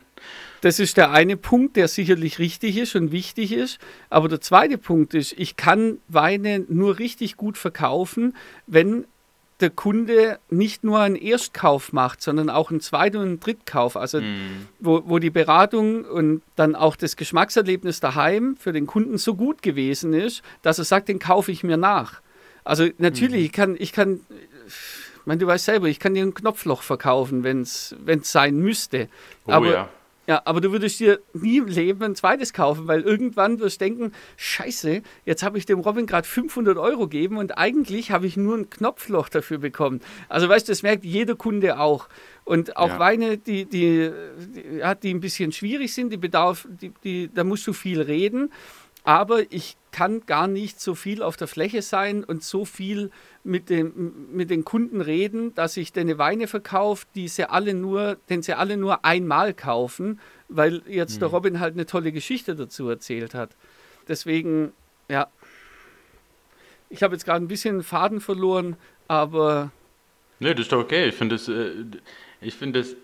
Das 0.64 0.78
ist 0.78 0.96
der 0.96 1.10
eine 1.10 1.36
Punkt, 1.36 1.76
der 1.76 1.88
sicherlich 1.88 2.38
richtig 2.38 2.78
ist 2.78 2.96
und 2.96 3.12
wichtig 3.12 3.52
ist. 3.52 3.78
Aber 4.08 4.30
der 4.30 4.40
zweite 4.40 4.78
Punkt 4.78 5.12
ist, 5.12 5.34
ich 5.36 5.56
kann 5.56 5.98
Weine 6.08 6.64
nur 6.68 6.98
richtig 6.98 7.36
gut 7.36 7.58
verkaufen, 7.58 8.34
wenn 8.66 9.04
der 9.60 9.68
Kunde 9.68 10.38
nicht 10.48 10.82
nur 10.82 11.00
einen 11.00 11.16
Erstkauf 11.16 11.92
macht, 11.92 12.22
sondern 12.22 12.48
auch 12.48 12.70
einen 12.70 12.80
Zweit- 12.80 13.14
und 13.14 13.20
einen 13.20 13.40
Drittkauf. 13.40 13.94
Also 13.94 14.22
mm. 14.22 14.68
wo, 14.80 15.02
wo 15.04 15.18
die 15.18 15.28
Beratung 15.28 16.06
und 16.06 16.40
dann 16.56 16.74
auch 16.74 16.96
das 16.96 17.16
Geschmackserlebnis 17.16 18.00
daheim 18.00 18.56
für 18.56 18.72
den 18.72 18.86
Kunden 18.86 19.18
so 19.18 19.34
gut 19.34 19.60
gewesen 19.60 20.14
ist, 20.14 20.42
dass 20.62 20.78
er 20.78 20.84
sagt, 20.84 21.08
den 21.08 21.18
kaufe 21.18 21.52
ich 21.52 21.62
mir 21.62 21.76
nach. 21.76 22.22
Also 22.64 22.88
natürlich, 22.96 23.42
mm. 23.42 23.44
ich 23.44 23.52
kann, 23.52 23.76
ich 23.78 23.92
kann, 23.92 24.20
ich 24.66 25.26
meine, 25.26 25.40
du 25.40 25.46
weißt 25.46 25.66
selber, 25.66 25.88
ich 25.88 26.00
kann 26.00 26.14
dir 26.14 26.24
ein 26.24 26.32
Knopfloch 26.32 26.80
verkaufen, 26.80 27.44
wenn 27.44 27.60
es 27.60 27.94
sein 28.22 28.56
müsste. 28.56 29.10
Oh, 29.44 29.52
Aber 29.52 29.70
ja. 29.70 29.88
Ja, 30.26 30.40
aber 30.46 30.60
du 30.60 30.72
würdest 30.72 31.00
dir 31.00 31.20
nie 31.34 31.58
im 31.58 31.66
Leben 31.66 32.02
ein 32.02 32.14
zweites 32.14 32.52
kaufen, 32.52 32.88
weil 32.88 33.02
irgendwann 33.02 33.58
wirst 33.60 33.80
du 33.80 33.84
denken, 33.84 34.12
scheiße, 34.36 35.02
jetzt 35.26 35.42
habe 35.42 35.58
ich 35.58 35.66
dem 35.66 35.80
Robin 35.80 36.06
gerade 36.06 36.26
500 36.26 36.78
Euro 36.78 37.08
gegeben 37.08 37.36
und 37.36 37.58
eigentlich 37.58 38.10
habe 38.10 38.26
ich 38.26 38.36
nur 38.36 38.56
ein 38.56 38.70
Knopfloch 38.70 39.28
dafür 39.28 39.58
bekommen. 39.58 40.00
Also 40.30 40.48
weißt 40.48 40.66
du, 40.66 40.72
das 40.72 40.82
merkt 40.82 41.04
jeder 41.04 41.34
Kunde 41.34 41.78
auch. 41.78 42.08
Und 42.44 42.76
auch 42.76 42.88
ja. 42.88 42.98
Weine, 42.98 43.36
die, 43.36 43.66
die, 43.66 44.10
die, 44.54 44.78
ja, 44.78 44.94
die 44.94 45.12
ein 45.12 45.20
bisschen 45.20 45.52
schwierig 45.52 45.92
sind, 45.92 46.10
die 46.10 46.16
bedarf, 46.16 46.66
die, 46.70 46.92
die, 47.02 47.30
da 47.32 47.44
musst 47.44 47.66
du 47.66 47.72
viel 47.72 48.00
reden. 48.00 48.50
aber 49.04 49.52
ich 49.52 49.76
kann 49.94 50.26
gar 50.26 50.48
nicht 50.48 50.80
so 50.80 50.96
viel 50.96 51.22
auf 51.22 51.36
der 51.36 51.46
Fläche 51.46 51.80
sein 51.80 52.24
und 52.24 52.42
so 52.42 52.64
viel 52.64 53.12
mit, 53.44 53.70
dem, 53.70 54.26
mit 54.32 54.50
den 54.50 54.64
Kunden 54.64 55.00
reden, 55.00 55.54
dass 55.54 55.76
ich 55.76 55.92
denen 55.92 56.18
Weine 56.18 56.48
verkaufe, 56.48 57.06
die 57.14 57.28
sie 57.28 57.48
alle 57.48 57.74
nur, 57.74 58.16
den 58.28 58.42
sie 58.42 58.54
alle 58.54 58.76
nur 58.76 59.04
einmal 59.04 59.54
kaufen, 59.54 60.18
weil 60.48 60.82
jetzt 60.88 61.14
mhm. 61.14 61.18
der 61.20 61.28
Robin 61.28 61.60
halt 61.60 61.74
eine 61.74 61.86
tolle 61.86 62.10
Geschichte 62.10 62.56
dazu 62.56 62.88
erzählt 62.88 63.34
hat. 63.34 63.54
Deswegen, 64.08 64.72
ja, 65.08 65.28
ich 66.90 67.04
habe 67.04 67.14
jetzt 67.14 67.24
gerade 67.24 67.44
ein 67.44 67.48
bisschen 67.48 67.84
Faden 67.84 68.20
verloren, 68.20 68.74
aber. 69.06 69.70
Nee, 70.40 70.54
das 70.54 70.62
ist 70.62 70.72
doch 70.72 70.80
okay. 70.80 71.06
Ich 71.06 71.14
finde 71.14 71.36
es 71.36 71.48
äh, 71.48 72.50
find 72.50 72.96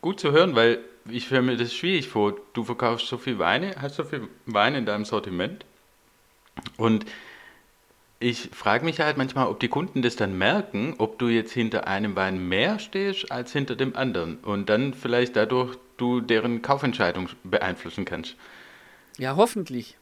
gut 0.00 0.20
zu 0.20 0.32
hören, 0.32 0.56
weil 0.56 0.78
ich 1.10 1.26
stelle 1.26 1.42
mir 1.42 1.58
das 1.58 1.74
schwierig 1.74 2.08
vor. 2.08 2.34
Du 2.54 2.64
verkaufst 2.64 3.08
so 3.08 3.18
viel 3.18 3.38
Weine, 3.38 3.74
hast 3.78 3.96
so 3.96 4.04
viel 4.04 4.26
Wein 4.46 4.74
in 4.74 4.86
deinem 4.86 5.04
Sortiment 5.04 5.66
und 6.76 7.04
ich 8.20 8.50
frage 8.52 8.84
mich 8.84 9.00
halt 9.00 9.16
manchmal, 9.16 9.46
ob 9.46 9.60
die 9.60 9.68
Kunden 9.68 10.02
das 10.02 10.16
dann 10.16 10.36
merken, 10.36 10.94
ob 10.98 11.18
du 11.18 11.28
jetzt 11.28 11.52
hinter 11.52 11.86
einem 11.86 12.16
Wein 12.16 12.48
mehr 12.48 12.78
stehst 12.78 13.30
als 13.30 13.52
hinter 13.52 13.76
dem 13.76 13.94
anderen 13.94 14.38
und 14.38 14.68
dann 14.68 14.92
vielleicht 14.92 15.36
dadurch 15.36 15.76
du 15.98 16.20
deren 16.20 16.62
Kaufentscheidung 16.62 17.28
beeinflussen 17.44 18.04
kannst. 18.04 18.36
Ja, 19.18 19.36
hoffentlich. 19.36 19.96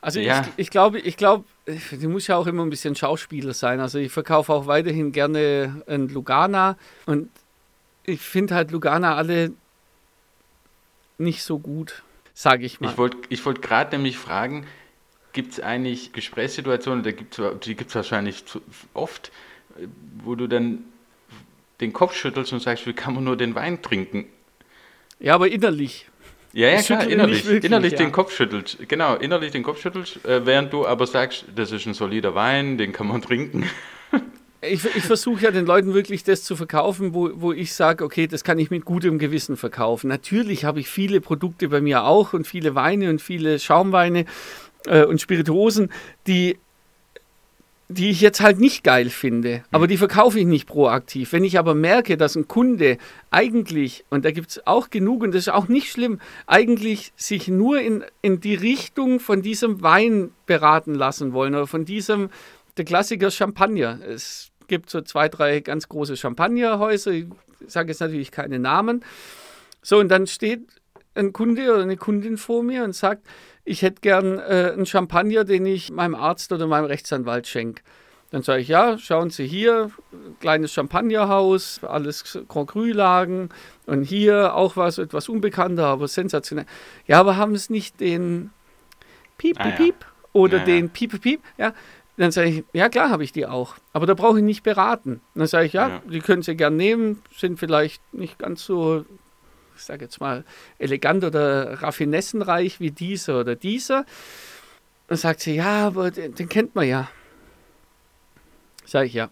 Also 0.00 0.20
ja. 0.20 0.42
ich, 0.42 0.48
ich 0.56 0.70
glaube, 0.70 0.98
ich 1.00 1.16
glaube, 1.16 1.44
du 1.66 2.08
musst 2.08 2.28
ja 2.28 2.36
auch 2.36 2.46
immer 2.46 2.64
ein 2.64 2.70
bisschen 2.70 2.94
Schauspieler 2.94 3.54
sein. 3.54 3.80
Also 3.80 3.98
ich 3.98 4.12
verkaufe 4.12 4.52
auch 4.52 4.66
weiterhin 4.66 5.12
gerne 5.12 5.82
ein 5.86 6.08
Lugana 6.08 6.76
und 7.06 7.30
ich 8.04 8.20
finde 8.20 8.54
halt 8.54 8.70
Lugana 8.70 9.16
alle 9.16 9.52
nicht 11.18 11.42
so 11.42 11.58
gut, 11.58 12.02
sage 12.34 12.64
ich 12.64 12.80
mal. 12.80 12.90
Ich 12.90 12.98
wollte 12.98 13.18
ich 13.28 13.44
wollt 13.44 13.62
gerade 13.62 13.96
nämlich 13.96 14.18
fragen, 14.18 14.66
gibt 15.36 15.52
es 15.52 15.60
eigentlich 15.60 16.14
Gesprächssituationen, 16.14 17.04
da 17.04 17.12
gibt's, 17.12 17.38
die 17.64 17.76
gibt 17.76 17.90
es 17.90 17.94
wahrscheinlich 17.94 18.42
oft, 18.94 19.30
wo 20.24 20.34
du 20.34 20.46
dann 20.46 20.84
den 21.82 21.92
Kopf 21.92 22.16
schüttelst 22.16 22.54
und 22.54 22.60
sagst, 22.60 22.86
wie 22.86 22.94
kann 22.94 23.14
man 23.14 23.24
nur 23.24 23.36
den 23.36 23.54
Wein 23.54 23.82
trinken? 23.82 24.24
Ja, 25.20 25.34
aber 25.34 25.48
innerlich. 25.48 26.06
Ja, 26.54 26.68
ja, 26.68 26.80
klar, 26.80 27.06
innerlich, 27.06 27.44
wirklich, 27.44 27.64
innerlich 27.64 27.92
ja. 27.92 27.98
den 27.98 28.12
Kopf 28.12 28.34
schüttelt. 28.34 28.78
Genau, 28.88 29.16
innerlich 29.16 29.52
den 29.52 29.62
Kopf 29.62 29.82
schüttelt, 29.82 30.24
äh, 30.24 30.46
während 30.46 30.72
du 30.72 30.86
aber 30.86 31.06
sagst, 31.06 31.44
das 31.54 31.70
ist 31.70 31.84
ein 31.84 31.92
solider 31.92 32.34
Wein, 32.34 32.78
den 32.78 32.94
kann 32.94 33.06
man 33.06 33.20
trinken. 33.20 33.68
ich, 34.62 34.86
ich 34.96 35.04
versuche 35.04 35.42
ja 35.42 35.50
den 35.50 35.66
Leuten 35.66 35.92
wirklich 35.92 36.24
das 36.24 36.44
zu 36.44 36.56
verkaufen, 36.56 37.12
wo, 37.12 37.30
wo 37.34 37.52
ich 37.52 37.74
sage, 37.74 38.02
okay, 38.02 38.26
das 38.26 38.42
kann 38.42 38.58
ich 38.58 38.70
mit 38.70 38.86
gutem 38.86 39.18
Gewissen 39.18 39.58
verkaufen. 39.58 40.08
Natürlich 40.08 40.64
habe 40.64 40.80
ich 40.80 40.88
viele 40.88 41.20
Produkte 41.20 41.68
bei 41.68 41.82
mir 41.82 42.04
auch 42.04 42.32
und 42.32 42.46
viele 42.46 42.74
Weine 42.74 43.10
und 43.10 43.20
viele 43.20 43.58
Schaumweine 43.58 44.24
äh, 44.86 45.04
und 45.04 45.20
Spirituosen, 45.20 45.90
die 46.26 46.58
die 47.88 48.10
ich 48.10 48.20
jetzt 48.20 48.40
halt 48.40 48.58
nicht 48.58 48.82
geil 48.82 49.10
finde, 49.10 49.62
aber 49.70 49.84
mhm. 49.84 49.90
die 49.90 49.96
verkaufe 49.96 50.40
ich 50.40 50.46
nicht 50.46 50.66
proaktiv. 50.66 51.32
Wenn 51.32 51.44
ich 51.44 51.58
aber 51.58 51.74
merke, 51.74 52.16
dass 52.16 52.34
ein 52.34 52.48
Kunde 52.48 52.98
eigentlich, 53.30 54.04
und 54.10 54.24
da 54.24 54.32
gibt 54.32 54.50
es 54.50 54.66
auch 54.66 54.90
genug, 54.90 55.22
und 55.22 55.32
das 55.32 55.42
ist 55.42 55.52
auch 55.52 55.68
nicht 55.68 55.90
schlimm, 55.90 56.20
eigentlich 56.46 57.12
sich 57.16 57.46
nur 57.46 57.80
in, 57.80 58.04
in 58.22 58.40
die 58.40 58.56
Richtung 58.56 59.20
von 59.20 59.40
diesem 59.40 59.82
Wein 59.82 60.30
beraten 60.46 60.94
lassen 60.94 61.32
wollen 61.32 61.54
oder 61.54 61.68
von 61.68 61.84
diesem, 61.84 62.30
der 62.76 62.84
Klassiker 62.84 63.30
Champagner. 63.30 64.00
Es 64.04 64.50
gibt 64.66 64.90
so 64.90 65.00
zwei, 65.02 65.28
drei 65.28 65.60
ganz 65.60 65.88
große 65.88 66.16
Champagnerhäuser, 66.16 67.12
ich 67.12 67.26
sage 67.68 67.90
jetzt 67.90 68.00
natürlich 68.00 68.32
keine 68.32 68.58
Namen. 68.58 69.04
So, 69.80 69.98
und 69.98 70.08
dann 70.08 70.26
steht 70.26 70.62
ein 71.16 71.32
Kunde 71.32 71.72
oder 71.72 71.82
eine 71.82 71.96
Kundin 71.96 72.36
vor 72.36 72.62
mir 72.62 72.84
und 72.84 72.94
sagt, 72.94 73.26
ich 73.64 73.82
hätte 73.82 74.00
gern 74.00 74.38
äh, 74.38 74.72
einen 74.72 74.86
Champagner, 74.86 75.44
den 75.44 75.66
ich 75.66 75.90
meinem 75.90 76.14
Arzt 76.14 76.52
oder 76.52 76.66
meinem 76.66 76.86
Rechtsanwalt 76.86 77.46
schenke. 77.46 77.82
Dann 78.30 78.42
sage 78.42 78.62
ich, 78.62 78.68
ja, 78.68 78.98
schauen 78.98 79.30
Sie 79.30 79.46
hier, 79.46 79.90
kleines 80.40 80.72
Champagnerhaus, 80.72 81.80
alles 81.84 82.38
Grand 82.48 82.68
Cru-Lagen 82.68 83.50
und 83.86 84.02
hier 84.02 84.54
auch 84.54 84.76
was 84.76 84.98
etwas 84.98 85.28
unbekannter, 85.28 85.86
aber 85.86 86.08
sensationell. 86.08 86.66
Ja, 87.06 87.20
aber 87.20 87.36
haben 87.36 87.54
es 87.54 87.70
nicht 87.70 88.00
den 88.00 88.50
Piep, 89.38 89.56
ah, 89.60 89.70
Piep 89.70 89.94
ja. 90.00 90.06
oder 90.32 90.58
ja, 90.58 90.64
den 90.64 90.90
Piep, 90.90 91.20
Piep? 91.20 91.40
Ja, 91.56 91.72
dann 92.16 92.32
sage 92.32 92.48
ich, 92.48 92.64
ja 92.72 92.88
klar 92.88 93.10
habe 93.10 93.22
ich 93.22 93.32
die 93.32 93.46
auch, 93.46 93.74
aber 93.92 94.06
da 94.06 94.14
brauche 94.14 94.38
ich 94.38 94.44
nicht 94.44 94.62
beraten. 94.62 95.20
Dann 95.34 95.46
sage 95.46 95.66
ich, 95.66 95.74
ja, 95.74 95.88
ja, 95.88 96.02
die 96.10 96.20
können 96.20 96.42
Sie 96.42 96.56
gern 96.56 96.76
nehmen, 96.76 97.22
sind 97.36 97.58
vielleicht 97.58 98.02
nicht 98.12 98.38
ganz 98.38 98.64
so 98.64 99.04
ich 99.76 99.82
sage 99.82 100.04
jetzt 100.04 100.20
mal, 100.20 100.44
elegant 100.78 101.24
oder 101.24 101.82
raffinessenreich 101.82 102.80
wie 102.80 102.90
dieser 102.90 103.40
oder 103.40 103.54
dieser. 103.54 104.04
Dann 105.08 105.18
sagt 105.18 105.40
sie, 105.40 105.56
ja, 105.56 105.86
aber 105.86 106.10
den, 106.10 106.34
den 106.34 106.48
kennt 106.48 106.74
man 106.74 106.88
ja. 106.88 107.08
Sage 108.84 109.06
ich, 109.06 109.14
ja, 109.14 109.30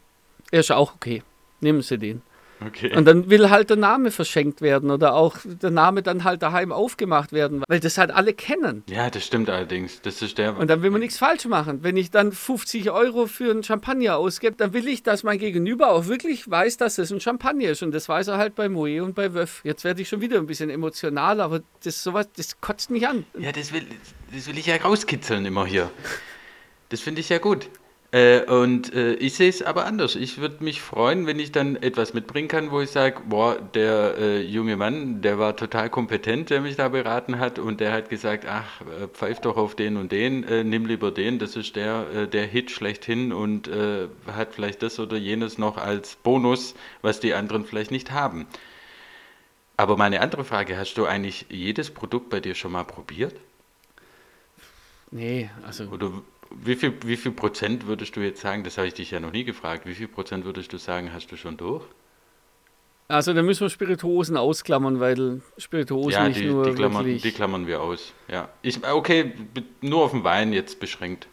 er 0.50 0.60
ist 0.60 0.70
auch 0.70 0.94
okay. 0.94 1.22
Nehmen 1.60 1.82
Sie 1.82 1.98
den. 1.98 2.22
Okay. 2.66 2.96
Und 2.96 3.04
dann 3.04 3.30
will 3.30 3.50
halt 3.50 3.70
der 3.70 3.76
Name 3.76 4.10
verschenkt 4.10 4.60
werden 4.60 4.90
oder 4.90 5.14
auch 5.14 5.36
der 5.44 5.70
Name 5.70 6.02
dann 6.02 6.24
halt 6.24 6.42
daheim 6.42 6.72
aufgemacht 6.72 7.32
werden, 7.32 7.62
weil 7.68 7.80
das 7.80 7.98
halt 7.98 8.10
alle 8.10 8.32
kennen. 8.32 8.84
Ja, 8.88 9.10
das 9.10 9.26
stimmt 9.26 9.50
allerdings. 9.50 10.00
Das 10.02 10.22
ist 10.22 10.38
der. 10.38 10.56
Und 10.56 10.68
dann 10.68 10.82
will 10.82 10.90
man 10.90 11.00
nichts 11.00 11.18
falsch 11.18 11.44
machen. 11.46 11.82
Wenn 11.82 11.96
ich 11.96 12.10
dann 12.10 12.32
50 12.32 12.90
Euro 12.90 13.26
für 13.26 13.50
einen 13.50 13.62
Champagner 13.62 14.16
ausgebe, 14.16 14.56
dann 14.56 14.72
will 14.72 14.88
ich, 14.88 15.02
dass 15.02 15.22
mein 15.22 15.38
Gegenüber 15.38 15.90
auch 15.90 16.06
wirklich 16.06 16.48
weiß, 16.50 16.76
dass 16.76 16.98
es 16.98 17.10
ein 17.10 17.20
Champagner 17.20 17.70
ist. 17.70 17.82
Und 17.82 17.92
das 17.92 18.08
weiß 18.08 18.28
er 18.28 18.38
halt 18.38 18.54
bei 18.54 18.68
Moe 18.68 19.02
und 19.02 19.14
bei 19.14 19.34
Wöff. 19.34 19.60
Jetzt 19.64 19.84
werde 19.84 20.02
ich 20.02 20.08
schon 20.08 20.20
wieder 20.20 20.38
ein 20.38 20.46
bisschen 20.46 20.70
emotional, 20.70 21.40
aber 21.40 21.60
das 21.82 22.02
sowas, 22.02 22.28
das 22.36 22.60
kotzt 22.60 22.90
mich 22.90 23.06
an. 23.06 23.24
Ja, 23.38 23.52
das 23.52 23.72
will, 23.72 23.86
das 24.32 24.46
will 24.46 24.58
ich 24.58 24.66
ja 24.66 24.76
rauskitzeln 24.76 25.44
immer 25.44 25.66
hier. 25.66 25.90
Das 26.88 27.00
finde 27.00 27.20
ich 27.20 27.28
ja 27.28 27.38
gut. 27.38 27.68
Äh, 28.14 28.44
und 28.44 28.94
äh, 28.94 29.14
ich 29.14 29.34
sehe 29.34 29.48
es 29.48 29.60
aber 29.60 29.86
anders. 29.86 30.14
Ich 30.14 30.38
würde 30.38 30.62
mich 30.62 30.80
freuen, 30.80 31.26
wenn 31.26 31.40
ich 31.40 31.50
dann 31.50 31.74
etwas 31.74 32.14
mitbringen 32.14 32.46
kann, 32.46 32.70
wo 32.70 32.80
ich 32.80 32.90
sage, 32.90 33.22
boah, 33.28 33.56
der 33.56 34.14
äh, 34.16 34.40
junge 34.40 34.76
Mann, 34.76 35.20
der 35.20 35.40
war 35.40 35.56
total 35.56 35.90
kompetent, 35.90 36.48
der 36.48 36.60
mich 36.60 36.76
da 36.76 36.90
beraten 36.90 37.40
hat 37.40 37.58
und 37.58 37.80
der 37.80 37.90
hat 37.90 38.10
gesagt, 38.10 38.46
ach, 38.46 38.82
äh, 38.82 39.08
pfeif 39.08 39.40
doch 39.40 39.56
auf 39.56 39.74
den 39.74 39.96
und 39.96 40.12
den, 40.12 40.44
äh, 40.44 40.62
nimm 40.62 40.86
lieber 40.86 41.10
den, 41.10 41.40
das 41.40 41.56
ist 41.56 41.74
der, 41.74 42.06
äh, 42.14 42.28
der 42.28 42.46
Hit 42.46 42.70
schlechthin 42.70 43.32
und 43.32 43.68
hat 44.28 44.54
vielleicht 44.54 44.82
das 44.82 45.00
oder 45.00 45.16
jenes 45.16 45.58
noch 45.58 45.76
als 45.76 46.14
Bonus, 46.14 46.76
was 47.02 47.18
die 47.18 47.34
anderen 47.34 47.64
vielleicht 47.64 47.90
nicht 47.90 48.12
haben. 48.12 48.46
Aber 49.76 49.96
meine 49.96 50.20
andere 50.20 50.44
Frage, 50.44 50.76
hast 50.76 50.94
du 50.94 51.06
eigentlich 51.06 51.46
jedes 51.48 51.90
Produkt 51.90 52.30
bei 52.30 52.38
dir 52.38 52.54
schon 52.54 52.72
mal 52.72 52.84
probiert? 52.84 53.34
Nee, 55.10 55.50
also. 55.66 55.84
Oder 55.86 56.12
wie 56.50 56.76
viel, 56.76 56.94
wie 57.04 57.16
viel 57.16 57.32
Prozent 57.32 57.86
würdest 57.86 58.16
du 58.16 58.20
jetzt 58.20 58.40
sagen, 58.40 58.64
das 58.64 58.78
habe 58.78 58.88
ich 58.88 58.94
dich 58.94 59.10
ja 59.10 59.20
noch 59.20 59.32
nie 59.32 59.44
gefragt, 59.44 59.86
wie 59.86 59.94
viel 59.94 60.08
Prozent 60.08 60.44
würdest 60.44 60.72
du 60.72 60.78
sagen, 60.78 61.12
hast 61.12 61.30
du 61.32 61.36
schon 61.36 61.56
durch? 61.56 61.84
Also 63.06 63.34
da 63.34 63.42
müssen 63.42 63.60
wir 63.60 63.70
Spirituosen 63.70 64.36
ausklammern, 64.36 64.98
weil 64.98 65.42
Spirituosen 65.58 66.12
ja, 66.12 66.28
nicht 66.28 66.42
nur 66.42 66.64
die 66.64 66.74
klammern, 66.74 67.04
die 67.04 67.32
klammern 67.32 67.66
wir 67.66 67.82
aus. 67.82 68.14
Ja, 68.28 68.48
ich, 68.62 68.82
okay, 68.86 69.32
nur 69.82 70.04
auf 70.04 70.12
den 70.12 70.24
Wein 70.24 70.52
jetzt 70.52 70.80
beschränkt. 70.80 71.28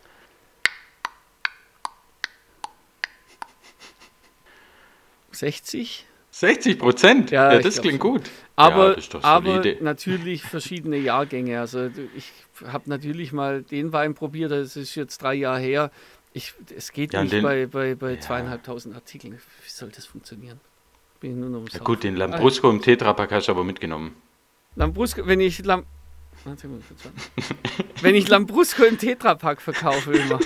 Sechzig? 5.31 6.05
60 6.31 6.79
Prozent? 6.79 7.31
Ja, 7.31 7.53
ja 7.53 7.59
das 7.59 7.81
klingt 7.81 7.99
gut. 7.99 8.29
Aber, 8.55 8.97
ja, 8.97 9.05
aber 9.21 9.63
natürlich 9.81 10.43
verschiedene 10.43 10.97
Jahrgänge. 10.97 11.59
Also 11.59 11.89
ich 12.15 12.31
habe 12.67 12.89
natürlich 12.89 13.31
mal 13.31 13.63
den 13.63 13.93
Wein 13.93 14.13
probiert, 14.13 14.51
das 14.51 14.75
ist 14.75 14.95
jetzt 14.95 15.21
drei 15.21 15.35
Jahre 15.35 15.59
her. 15.59 15.91
Ich, 16.33 16.53
es 16.75 16.91
geht 16.91 17.13
ja, 17.13 17.21
nicht 17.21 17.33
den, 17.33 17.43
bei, 17.43 17.65
bei, 17.65 17.95
bei 17.95 18.15
zweieinhalbtausend 18.17 18.95
Artikeln. 18.95 19.33
Wie 19.33 19.69
soll 19.69 19.89
das 19.89 20.05
funktionieren? 20.05 20.59
Bin 21.19 21.39
nur 21.39 21.49
noch 21.49 21.69
ja, 21.69 21.79
gut, 21.79 22.03
den 22.03 22.15
Lambrusco 22.15 22.69
im 22.69 22.81
Tetrapack 22.81 23.31
hast 23.31 23.47
du 23.47 23.51
aber 23.51 23.63
mitgenommen. 23.63 24.15
Lambrusco, 24.75 25.27
wenn 25.27 25.41
ich 25.41 25.63
Lam 25.63 25.85
wenn 28.01 28.15
ich 28.15 28.27
Lambrusco 28.27 28.83
im 28.83 28.97
Tetrapack 28.97 29.61
verkaufe 29.61 30.13
immer, 30.13 30.39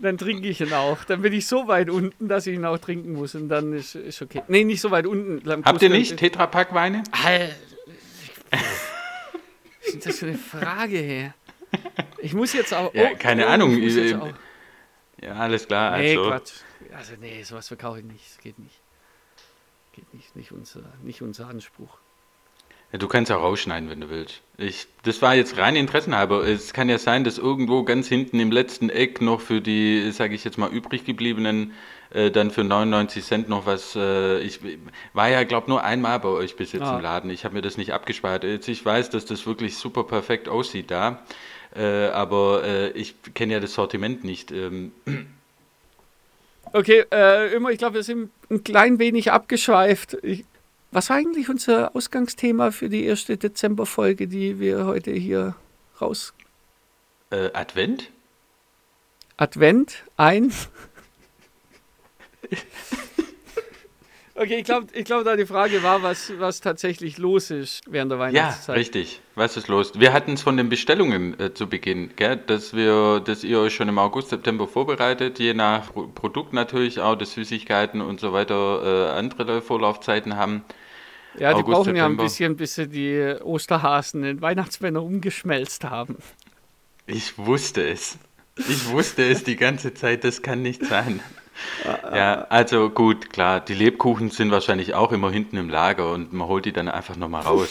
dann 0.00 0.16
trinke 0.16 0.48
ich 0.48 0.60
ihn 0.60 0.72
auch. 0.72 1.04
Dann 1.04 1.20
bin 1.20 1.32
ich 1.32 1.46
so 1.46 1.68
weit 1.68 1.90
unten, 1.90 2.28
dass 2.28 2.46
ich 2.46 2.54
ihn 2.54 2.64
auch 2.64 2.78
trinken 2.78 3.12
muss 3.12 3.34
und 3.34 3.48
dann 3.48 3.72
ist, 3.74 3.94
ist 3.94 4.22
okay. 4.22 4.42
Nee, 4.48 4.64
nicht 4.64 4.80
so 4.80 4.90
weit 4.90 5.06
unten. 5.06 5.42
Lambrusco 5.44 5.72
Habt 5.72 5.82
ihr 5.82 5.90
nicht 5.90 6.16
Tetrapack-Weine? 6.16 7.02
Was 7.10 7.24
ist 9.98 10.06
das 10.06 10.18
für 10.18 10.26
eine 10.26 10.38
Frage 10.38 10.98
her? 10.98 11.34
Ich 12.18 12.34
muss 12.34 12.52
jetzt 12.52 12.72
auch. 12.74 12.92
Ja, 12.94 13.10
oh, 13.12 13.16
keine 13.18 13.46
oh, 13.46 13.48
Ahnung. 13.48 13.76
Auch. 13.76 14.32
Ja, 15.22 15.34
alles 15.34 15.66
klar. 15.66 15.98
Nee, 15.98 16.16
also. 16.16 16.30
Quatsch. 16.30 16.52
Also, 16.94 17.12
nee, 17.20 17.42
sowas 17.42 17.68
verkaufe 17.68 17.98
ich 18.00 18.04
nicht. 18.04 18.24
Das 18.26 18.38
geht 18.38 18.58
nicht. 18.58 18.80
Geht 19.92 20.12
nicht. 20.14 20.36
Nicht 20.36 20.52
unser, 20.52 20.82
nicht 21.02 21.22
unser 21.22 21.48
Anspruch. 21.48 21.98
Ja, 22.92 22.98
du 22.98 23.08
kannst 23.08 23.32
auch 23.32 23.42
rausschneiden, 23.42 23.90
wenn 23.90 24.00
du 24.00 24.10
willst. 24.10 24.42
Ich, 24.58 24.86
das 25.02 25.20
war 25.20 25.34
jetzt 25.34 25.58
rein 25.58 25.74
Interessenhalber. 25.76 26.46
Es 26.46 26.72
kann 26.72 26.88
ja 26.88 26.98
sein, 26.98 27.24
dass 27.24 27.38
irgendwo 27.38 27.82
ganz 27.82 28.06
hinten 28.06 28.38
im 28.38 28.52
letzten 28.52 28.90
Eck 28.90 29.20
noch 29.20 29.40
für 29.40 29.60
die, 29.60 30.12
sage 30.12 30.34
ich 30.34 30.44
jetzt 30.44 30.56
mal, 30.56 30.70
übrig 30.70 31.04
gebliebenen 31.04 31.72
äh, 32.10 32.30
dann 32.30 32.50
für 32.50 32.64
99 32.64 33.24
Cent 33.24 33.48
noch 33.48 33.66
was. 33.66 33.96
Äh, 33.96 34.40
ich 34.40 34.60
war 35.12 35.28
ja, 35.28 35.44
glaube 35.44 35.68
nur 35.68 35.82
einmal 35.82 36.20
bei 36.20 36.28
euch 36.28 36.56
bis 36.56 36.72
jetzt 36.72 36.82
ah. 36.82 36.96
im 36.96 37.02
Laden. 37.02 37.30
Ich 37.30 37.44
habe 37.44 37.54
mir 37.54 37.62
das 37.62 37.76
nicht 37.76 37.92
abgespart. 37.92 38.44
Jetzt, 38.44 38.68
ich 38.68 38.84
weiß, 38.84 39.10
dass 39.10 39.24
das 39.24 39.46
wirklich 39.46 39.76
super 39.76 40.04
perfekt 40.04 40.48
aussieht 40.48 40.90
da, 40.90 41.22
äh, 41.74 42.06
aber 42.08 42.64
äh, 42.64 42.90
ich 42.90 43.14
kenne 43.34 43.54
ja 43.54 43.60
das 43.60 43.74
Sortiment 43.74 44.24
nicht. 44.24 44.52
Ähm. 44.52 44.92
Okay, 46.72 47.04
äh, 47.12 47.54
immer, 47.54 47.70
ich 47.70 47.78
glaube, 47.78 47.94
wir 47.94 48.02
sind 48.02 48.30
ein 48.50 48.64
klein 48.64 48.98
wenig 48.98 49.30
abgeschweift. 49.30 50.18
Ich, 50.22 50.44
was 50.90 51.10
war 51.10 51.16
eigentlich 51.16 51.48
unser 51.48 51.94
Ausgangsthema 51.94 52.70
für 52.70 52.88
die 52.88 53.04
erste 53.04 53.36
Dezemberfolge, 53.36 54.26
die 54.26 54.58
wir 54.58 54.86
heute 54.86 55.12
hier 55.12 55.54
raus. 56.00 56.34
Äh, 57.30 57.50
Advent? 57.52 58.10
Advent, 59.36 60.04
ein. 60.16 60.52
Okay, 64.38 64.58
ich 64.58 64.64
glaube, 64.64 64.88
ich 64.92 65.04
glaub, 65.06 65.24
da 65.24 65.34
die 65.34 65.46
Frage 65.46 65.82
war, 65.82 66.02
was, 66.02 66.30
was 66.38 66.60
tatsächlich 66.60 67.16
los 67.16 67.50
ist 67.50 67.80
während 67.88 68.12
der 68.12 68.18
Weihnachtszeit. 68.18 68.74
Ja, 68.76 68.78
richtig. 68.78 69.22
Was 69.34 69.56
ist 69.56 69.68
los? 69.68 69.98
Wir 69.98 70.12
hatten 70.12 70.34
es 70.34 70.42
von 70.42 70.58
den 70.58 70.68
Bestellungen 70.68 71.40
äh, 71.40 71.54
zu 71.54 71.66
Beginn, 71.68 72.10
gell? 72.16 72.36
Dass, 72.36 72.74
wir, 72.74 73.20
dass 73.20 73.44
ihr 73.44 73.60
euch 73.60 73.74
schon 73.74 73.88
im 73.88 73.98
August, 73.98 74.28
September 74.28 74.68
vorbereitet, 74.68 75.38
je 75.38 75.54
nach 75.54 75.90
Pro 75.90 76.08
Produkt 76.08 76.52
natürlich 76.52 77.00
auch, 77.00 77.16
dass 77.16 77.32
Süßigkeiten 77.32 78.02
und 78.02 78.20
so 78.20 78.34
weiter 78.34 79.08
äh, 79.14 79.18
andere 79.18 79.62
Vorlaufzeiten 79.62 80.36
haben. 80.36 80.64
Ja, 81.38 81.54
die 81.54 81.60
August, 81.60 81.66
brauchen 81.66 81.84
September. 81.84 81.98
ja 82.00 82.06
ein 82.06 82.16
bisschen, 82.18 82.56
bis 82.56 82.74
sie 82.74 82.88
die 82.88 83.36
Osterhasen 83.42 84.22
in 84.22 84.42
Weihnachtsmänner 84.42 85.02
umgeschmelzt 85.02 85.84
haben. 85.84 86.18
Ich 87.06 87.38
wusste 87.38 87.88
es. 87.88 88.18
Ich 88.58 88.90
wusste 88.90 89.24
es 89.24 89.44
die 89.44 89.56
ganze 89.56 89.94
Zeit, 89.94 90.24
das 90.24 90.42
kann 90.42 90.60
nicht 90.60 90.84
sein. 90.84 91.20
Ja, 91.84 92.46
also 92.48 92.90
gut, 92.90 93.30
klar, 93.30 93.60
die 93.60 93.74
Lebkuchen 93.74 94.30
sind 94.30 94.50
wahrscheinlich 94.50 94.94
auch 94.94 95.12
immer 95.12 95.30
hinten 95.30 95.56
im 95.56 95.68
Lager 95.68 96.12
und 96.12 96.32
man 96.32 96.48
holt 96.48 96.64
die 96.64 96.72
dann 96.72 96.88
einfach 96.88 97.16
nochmal 97.16 97.42
raus. 97.42 97.68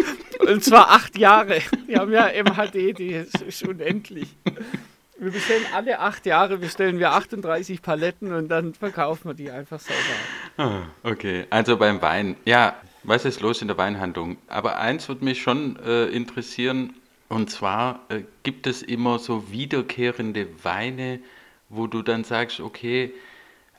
und 0.40 0.64
zwar 0.64 0.90
acht 0.90 1.18
Jahre. 1.18 1.58
Wir 1.86 1.98
haben 1.98 2.12
ja 2.12 2.28
MHD, 2.42 2.98
die 2.98 3.24
ist 3.46 3.66
unendlich. 3.66 4.36
Wir 5.16 5.30
bestellen 5.30 5.64
alle 5.74 6.00
acht 6.00 6.26
Jahre, 6.26 6.58
bestellen 6.58 6.98
wir 6.98 7.12
38 7.12 7.82
Paletten 7.82 8.32
und 8.32 8.48
dann 8.48 8.74
verkaufen 8.74 9.30
wir 9.30 9.34
die 9.34 9.50
einfach 9.50 9.80
sauber. 9.80 9.98
Ah, 10.56 10.82
okay, 11.02 11.46
also 11.50 11.76
beim 11.76 12.02
Wein. 12.02 12.36
Ja, 12.44 12.76
was 13.04 13.24
ist 13.24 13.40
los 13.40 13.62
in 13.62 13.68
der 13.68 13.78
Weinhandlung? 13.78 14.38
Aber 14.48 14.78
eins 14.78 15.08
würde 15.08 15.24
mich 15.24 15.40
schon 15.40 15.78
äh, 15.84 16.06
interessieren, 16.06 16.94
und 17.28 17.50
zwar 17.50 18.00
äh, 18.08 18.22
gibt 18.42 18.66
es 18.66 18.82
immer 18.82 19.18
so 19.18 19.50
wiederkehrende 19.50 20.46
Weine, 20.62 21.20
wo 21.68 21.86
du 21.86 22.02
dann 22.02 22.24
sagst, 22.24 22.60
okay, 22.60 23.12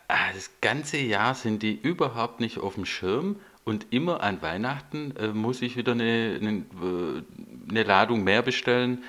ah, 0.07 0.33
das 0.33 0.51
ganze 0.61 0.97
Jahr 0.97 1.35
sind 1.35 1.63
die 1.63 1.73
überhaupt 1.73 2.39
nicht 2.39 2.57
auf 2.57 2.75
dem 2.75 2.85
Schirm 2.85 3.37
und 3.63 3.87
immer 3.89 4.21
an 4.21 4.41
Weihnachten 4.41 5.15
äh, 5.17 5.27
muss 5.27 5.61
ich 5.61 5.75
wieder 5.75 5.93
eine, 5.93 6.37
eine, 6.39 6.51
äh, 6.51 7.69
eine 7.69 7.83
Ladung 7.83 8.23
mehr 8.23 8.41
bestellen, 8.41 9.03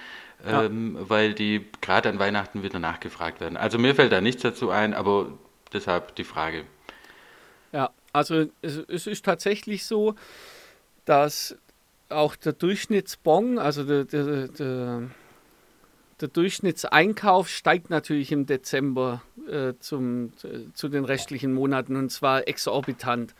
ähm, 0.44 0.96
ja. 0.96 1.08
weil 1.08 1.34
die 1.34 1.66
gerade 1.80 2.08
an 2.08 2.18
Weihnachten 2.18 2.62
wieder 2.62 2.78
nachgefragt 2.78 3.40
werden. 3.40 3.56
Also 3.56 3.78
mir 3.78 3.94
fällt 3.94 4.12
da 4.12 4.20
nichts 4.20 4.42
dazu 4.42 4.70
ein, 4.70 4.94
aber 4.94 5.32
deshalb 5.72 6.16
die 6.16 6.24
Frage. 6.24 6.64
Ja, 7.72 7.90
also 8.12 8.46
es, 8.62 8.76
es 8.88 9.06
ist 9.06 9.24
tatsächlich 9.24 9.84
so, 9.84 10.14
dass 11.04 11.56
auch 12.08 12.36
der 12.36 12.52
Durchschnittsbon, 12.52 13.58
also 13.58 13.84
der, 13.84 14.04
der, 14.04 14.48
der 14.48 15.02
der 16.20 16.28
Durchschnittseinkauf 16.28 17.48
steigt 17.48 17.90
natürlich 17.90 18.32
im 18.32 18.46
Dezember 18.46 19.22
äh, 19.48 19.74
zum, 19.80 20.32
äh, 20.42 20.72
zu 20.72 20.88
den 20.88 21.04
restlichen 21.04 21.52
Monaten 21.52 21.96
und 21.96 22.10
zwar 22.10 22.48
exorbitant. 22.48 23.34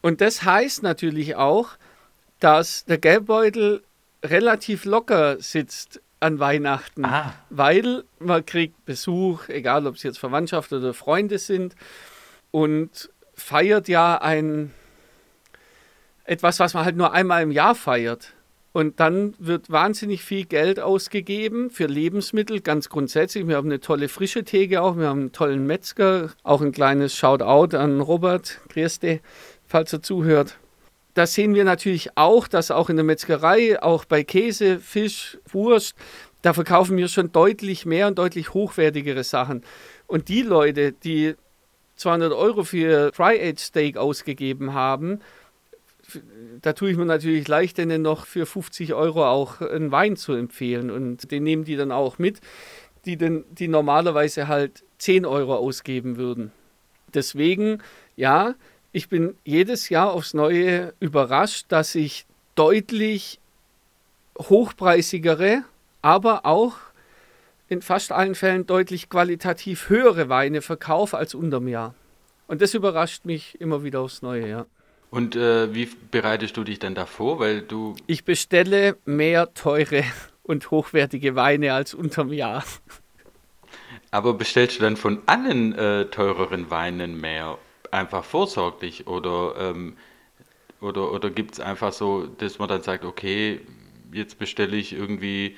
Und 0.00 0.20
das 0.20 0.44
heißt 0.44 0.82
natürlich 0.82 1.36
auch, 1.36 1.70
dass 2.40 2.84
der 2.84 2.98
Geldbeutel 2.98 3.82
relativ 4.22 4.84
locker 4.84 5.40
sitzt 5.40 6.00
an 6.20 6.38
Weihnachten, 6.38 7.04
ah. 7.04 7.34
weil 7.50 8.04
man 8.18 8.46
kriegt 8.46 8.84
Besuch, 8.86 9.48
egal 9.48 9.86
ob 9.86 9.96
es 9.96 10.02
jetzt 10.02 10.18
Verwandtschaft 10.18 10.72
oder 10.72 10.94
Freunde 10.94 11.38
sind 11.38 11.74
und 12.50 13.10
feiert 13.34 13.88
ja 13.88 14.16
ein 14.16 14.72
etwas, 16.24 16.60
was 16.60 16.74
man 16.74 16.84
halt 16.84 16.96
nur 16.96 17.12
einmal 17.12 17.42
im 17.42 17.50
Jahr 17.50 17.74
feiert. 17.74 18.32
Und 18.74 18.98
dann 18.98 19.36
wird 19.38 19.70
wahnsinnig 19.70 20.24
viel 20.24 20.46
Geld 20.46 20.80
ausgegeben 20.80 21.70
für 21.70 21.86
Lebensmittel, 21.86 22.60
ganz 22.60 22.88
grundsätzlich. 22.88 23.46
Wir 23.46 23.54
haben 23.54 23.68
eine 23.68 23.78
tolle 23.78 24.08
frische 24.08 24.42
Theke 24.42 24.82
auch, 24.82 24.96
wir 24.96 25.06
haben 25.06 25.20
einen 25.20 25.32
tollen 25.32 25.64
Metzger, 25.64 26.30
auch 26.42 26.60
ein 26.60 26.72
kleines 26.72 27.14
Shoutout 27.14 27.76
an 27.76 28.00
Robert 28.00 28.60
Grieste, 28.68 29.20
falls 29.64 29.92
er 29.92 30.02
zuhört. 30.02 30.58
Da 31.14 31.24
sehen 31.24 31.54
wir 31.54 31.62
natürlich 31.62 32.16
auch, 32.16 32.48
dass 32.48 32.72
auch 32.72 32.90
in 32.90 32.96
der 32.96 33.04
Metzgerei, 33.04 33.80
auch 33.80 34.06
bei 34.06 34.24
Käse, 34.24 34.80
Fisch, 34.80 35.38
Wurst, 35.52 35.94
da 36.42 36.52
verkaufen 36.52 36.96
wir 36.96 37.06
schon 37.06 37.30
deutlich 37.30 37.86
mehr 37.86 38.08
und 38.08 38.18
deutlich 38.18 38.54
hochwertigere 38.54 39.22
Sachen. 39.22 39.62
Und 40.08 40.26
die 40.28 40.42
Leute, 40.42 40.90
die 40.90 41.36
200 41.94 42.32
Euro 42.32 42.64
für 42.64 43.12
Fry-Age 43.12 43.60
Steak 43.60 43.96
ausgegeben 43.96 44.74
haben, 44.74 45.20
da 46.62 46.72
tue 46.72 46.90
ich 46.90 46.96
mir 46.96 47.04
natürlich 47.04 47.46
leicht, 47.48 47.78
denen 47.78 48.02
noch 48.02 48.26
für 48.26 48.46
50 48.46 48.94
Euro 48.94 49.26
auch 49.26 49.60
einen 49.60 49.90
Wein 49.90 50.16
zu 50.16 50.32
empfehlen. 50.32 50.90
Und 50.90 51.30
den 51.30 51.42
nehmen 51.44 51.64
die 51.64 51.76
dann 51.76 51.92
auch 51.92 52.18
mit, 52.18 52.40
die, 53.04 53.16
denn, 53.16 53.44
die 53.50 53.68
normalerweise 53.68 54.48
halt 54.48 54.82
10 54.98 55.26
Euro 55.26 55.56
ausgeben 55.56 56.16
würden. 56.16 56.52
Deswegen, 57.12 57.82
ja, 58.16 58.54
ich 58.92 59.08
bin 59.08 59.36
jedes 59.44 59.88
Jahr 59.88 60.12
aufs 60.12 60.34
Neue 60.34 60.94
überrascht, 61.00 61.66
dass 61.68 61.94
ich 61.94 62.26
deutlich 62.54 63.38
hochpreisigere, 64.38 65.64
aber 66.02 66.46
auch 66.46 66.76
in 67.68 67.82
fast 67.82 68.12
allen 68.12 68.34
Fällen 68.34 68.66
deutlich 68.66 69.08
qualitativ 69.08 69.88
höhere 69.88 70.28
Weine 70.28 70.62
verkaufe 70.62 71.16
als 71.16 71.34
unterm 71.34 71.68
Jahr. 71.68 71.94
Und 72.46 72.60
das 72.62 72.74
überrascht 72.74 73.24
mich 73.24 73.60
immer 73.60 73.82
wieder 73.82 74.00
aufs 74.00 74.22
Neue, 74.22 74.48
ja. 74.48 74.66
Und 75.14 75.36
äh, 75.36 75.72
wie 75.72 75.88
bereitest 76.10 76.56
du 76.56 76.64
dich 76.64 76.80
dann 76.80 76.96
davor? 76.96 77.38
Weil 77.38 77.62
du. 77.62 77.94
Ich 78.08 78.24
bestelle 78.24 78.96
mehr 79.04 79.54
teure 79.54 80.02
und 80.42 80.72
hochwertige 80.72 81.36
Weine 81.36 81.72
als 81.72 81.94
unterm 81.94 82.32
Jahr. 82.32 82.64
Aber 84.10 84.34
bestellst 84.34 84.78
du 84.78 84.82
dann 84.82 84.96
von 84.96 85.22
allen 85.26 85.72
äh, 85.72 86.06
teureren 86.06 86.68
Weinen 86.68 87.20
mehr 87.20 87.58
einfach 87.92 88.24
vorsorglich 88.24 89.06
oder, 89.06 89.54
ähm, 89.56 89.96
oder, 90.80 91.12
oder 91.12 91.30
gibt 91.30 91.54
es 91.54 91.60
einfach 91.60 91.92
so, 91.92 92.26
dass 92.26 92.58
man 92.58 92.68
dann 92.68 92.82
sagt, 92.82 93.04
okay, 93.04 93.60
jetzt 94.12 94.40
bestelle 94.40 94.76
ich 94.76 94.92
irgendwie 94.94 95.56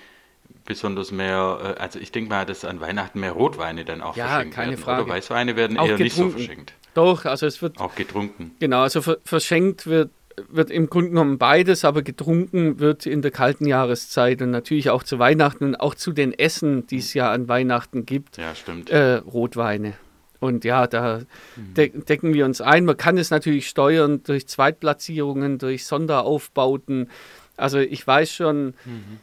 besonders 0.66 1.12
mehr, 1.12 1.76
äh, 1.78 1.80
also 1.80 1.98
ich 1.98 2.12
denke 2.12 2.28
mal, 2.28 2.44
dass 2.44 2.66
an 2.66 2.82
Weihnachten 2.82 3.20
mehr 3.20 3.32
Rotweine 3.32 3.86
dann 3.86 4.02
auch 4.02 4.16
ja, 4.16 4.26
verschenkt 4.26 4.54
keine 4.54 4.72
werden. 4.72 4.84
Frage. 4.84 5.02
Oder 5.04 5.12
Weißweine 5.14 5.56
werden 5.56 5.78
auch 5.78 5.88
eher 5.88 5.96
getrunken. 5.96 6.04
nicht 6.04 6.14
so 6.16 6.30
verschenkt. 6.30 6.74
Doch, 6.96 7.26
also 7.26 7.44
es 7.44 7.60
wird. 7.60 7.78
Auch 7.78 7.94
getrunken. 7.94 8.52
Genau, 8.58 8.80
also 8.80 9.02
verschenkt 9.02 9.86
wird, 9.86 10.10
wird 10.48 10.70
im 10.70 10.88
Grunde 10.88 11.10
genommen 11.10 11.36
beides, 11.36 11.84
aber 11.84 12.00
getrunken 12.00 12.80
wird 12.80 13.04
in 13.04 13.20
der 13.20 13.30
kalten 13.30 13.66
Jahreszeit 13.66 14.40
und 14.40 14.50
natürlich 14.50 14.88
auch 14.88 15.02
zu 15.02 15.18
Weihnachten 15.18 15.64
und 15.64 15.76
auch 15.76 15.94
zu 15.94 16.12
den 16.12 16.32
Essen, 16.32 16.86
die 16.86 16.96
es 16.96 17.12
ja 17.12 17.30
an 17.30 17.48
Weihnachten 17.48 18.06
gibt. 18.06 18.38
Ja, 18.38 18.54
stimmt. 18.54 18.88
Äh, 18.88 19.16
Rotweine. 19.16 19.92
Und 20.40 20.64
ja, 20.64 20.86
da 20.86 21.20
de 21.56 21.90
decken 21.90 22.32
wir 22.32 22.46
uns 22.46 22.62
ein. 22.62 22.86
Man 22.86 22.96
kann 22.96 23.18
es 23.18 23.30
natürlich 23.30 23.68
steuern 23.68 24.22
durch 24.22 24.46
Zweitplatzierungen, 24.46 25.58
durch 25.58 25.84
Sonderaufbauten. 25.84 27.10
Also 27.58 27.78
ich 27.78 28.06
weiß 28.06 28.32
schon, 28.32 28.74
mhm. 28.86 29.18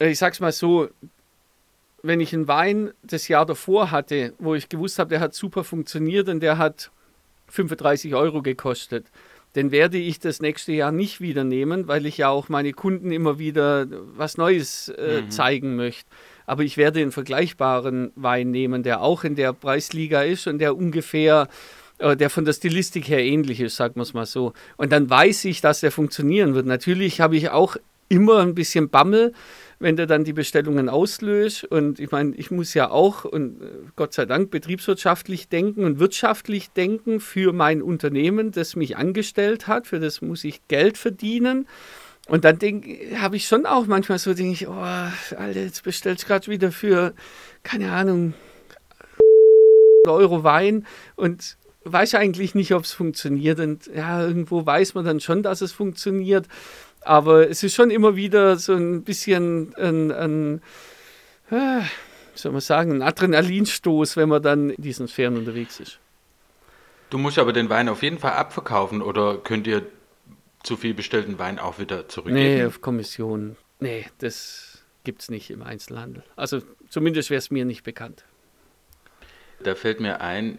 ich 0.00 0.18
sag's 0.18 0.40
mal 0.40 0.52
so, 0.52 0.88
wenn 2.02 2.20
ich 2.20 2.32
einen 2.32 2.48
Wein 2.48 2.92
das 3.02 3.28
Jahr 3.28 3.46
davor 3.46 3.90
hatte, 3.90 4.32
wo 4.38 4.54
ich 4.54 4.68
gewusst 4.68 4.98
habe, 4.98 5.10
der 5.10 5.20
hat 5.20 5.34
super 5.34 5.64
funktioniert 5.64 6.28
und 6.28 6.40
der 6.40 6.58
hat 6.58 6.90
35 7.48 8.14
Euro 8.14 8.42
gekostet, 8.42 9.06
dann 9.54 9.72
werde 9.72 9.98
ich 9.98 10.20
das 10.20 10.40
nächste 10.40 10.72
Jahr 10.72 10.92
nicht 10.92 11.20
wieder 11.20 11.42
nehmen, 11.42 11.88
weil 11.88 12.06
ich 12.06 12.18
ja 12.18 12.28
auch 12.28 12.48
meine 12.48 12.72
Kunden 12.72 13.10
immer 13.10 13.38
wieder 13.38 13.86
was 14.16 14.36
Neues 14.36 14.88
äh, 14.90 15.22
mhm. 15.22 15.30
zeigen 15.30 15.76
möchte. 15.76 16.08
Aber 16.46 16.62
ich 16.62 16.76
werde 16.76 17.00
einen 17.00 17.12
vergleichbaren 17.12 18.12
Wein 18.14 18.50
nehmen, 18.50 18.82
der 18.82 19.00
auch 19.00 19.24
in 19.24 19.34
der 19.34 19.52
Preisliga 19.52 20.22
ist 20.22 20.46
und 20.46 20.58
der 20.58 20.76
ungefähr, 20.76 21.48
äh, 21.98 22.16
der 22.16 22.30
von 22.30 22.44
der 22.44 22.52
Stilistik 22.52 23.08
her 23.08 23.24
ähnlich 23.24 23.60
ist, 23.60 23.76
sagen 23.76 23.96
wir 23.96 24.02
es 24.02 24.14
mal 24.14 24.26
so. 24.26 24.52
Und 24.76 24.92
dann 24.92 25.10
weiß 25.10 25.44
ich, 25.46 25.60
dass 25.60 25.80
der 25.80 25.90
funktionieren 25.90 26.54
wird. 26.54 26.66
Natürlich 26.66 27.20
habe 27.20 27.36
ich 27.36 27.50
auch 27.50 27.76
immer 28.08 28.38
ein 28.38 28.54
bisschen 28.54 28.88
Bammel, 28.88 29.32
wenn 29.80 29.96
du 29.96 30.06
dann 30.06 30.24
die 30.24 30.34
Bestellungen 30.34 30.88
auslöst. 30.88 31.64
Und 31.64 31.98
ich 31.98 32.10
meine, 32.10 32.36
ich 32.36 32.50
muss 32.50 32.74
ja 32.74 32.90
auch, 32.90 33.24
und 33.24 33.62
äh, 33.62 33.66
Gott 33.96 34.12
sei 34.12 34.26
Dank, 34.26 34.50
betriebswirtschaftlich 34.50 35.48
denken 35.48 35.84
und 35.84 35.98
wirtschaftlich 35.98 36.70
denken 36.70 37.18
für 37.18 37.52
mein 37.52 37.82
Unternehmen, 37.82 38.52
das 38.52 38.76
mich 38.76 38.96
angestellt 38.96 39.66
hat. 39.66 39.88
Für 39.88 39.98
das 39.98 40.20
muss 40.20 40.44
ich 40.44 40.68
Geld 40.68 40.98
verdienen. 40.98 41.66
Und 42.28 42.44
dann 42.44 42.58
habe 43.16 43.36
ich 43.36 43.48
schon 43.48 43.66
auch 43.66 43.86
manchmal 43.86 44.18
so, 44.18 44.34
denke 44.34 44.52
ich, 44.52 44.68
oh, 44.68 44.72
Alter, 44.72 45.60
jetzt 45.60 45.82
bestellst 45.82 46.24
du 46.24 46.28
gerade 46.28 46.46
wieder 46.48 46.70
für, 46.70 47.14
keine 47.62 47.90
Ahnung, 47.90 48.34
Euro 50.06 50.44
Wein 50.44 50.86
und 51.16 51.56
weiß 51.84 52.14
eigentlich 52.16 52.54
nicht, 52.54 52.74
ob 52.74 52.84
es 52.84 52.92
funktioniert. 52.92 53.58
Und 53.58 53.86
ja, 53.94 54.22
irgendwo 54.22 54.64
weiß 54.64 54.94
man 54.94 55.06
dann 55.06 55.20
schon, 55.20 55.42
dass 55.42 55.62
es 55.62 55.72
funktioniert. 55.72 56.46
Aber 57.02 57.48
es 57.48 57.62
ist 57.62 57.74
schon 57.74 57.90
immer 57.90 58.16
wieder 58.16 58.56
so 58.56 58.74
ein 58.74 59.02
bisschen 59.02 59.74
ein, 59.76 60.10
ein 60.12 60.62
äh, 61.50 61.82
soll 62.34 62.52
man 62.52 62.60
sagen, 62.60 62.92
ein 62.92 63.02
Adrenalinstoß, 63.02 64.16
wenn 64.16 64.28
man 64.28 64.42
dann 64.42 64.70
in 64.70 64.82
diesen 64.82 65.08
Sphären 65.08 65.36
unterwegs 65.36 65.80
ist. 65.80 65.98
Du 67.10 67.18
musst 67.18 67.38
aber 67.38 67.52
den 67.52 67.68
Wein 67.68 67.88
auf 67.88 68.02
jeden 68.02 68.18
Fall 68.18 68.32
abverkaufen 68.32 69.02
oder 69.02 69.38
könnt 69.38 69.66
ihr 69.66 69.86
zu 70.62 70.76
viel 70.76 70.94
bestellten 70.94 71.38
Wein 71.38 71.58
auch 71.58 71.78
wieder 71.78 72.08
zurückgeben? 72.08 72.38
Nee, 72.38 72.64
auf 72.64 72.80
Kommission. 72.80 73.56
Nee, 73.80 74.06
das 74.18 74.84
gibt 75.04 75.22
es 75.22 75.30
nicht 75.30 75.50
im 75.50 75.62
Einzelhandel. 75.62 76.22
Also 76.36 76.60
zumindest 76.88 77.30
wäre 77.30 77.38
es 77.38 77.50
mir 77.50 77.64
nicht 77.64 77.82
bekannt. 77.82 78.24
Da 79.62 79.74
fällt 79.74 80.00
mir 80.00 80.20
ein, 80.20 80.58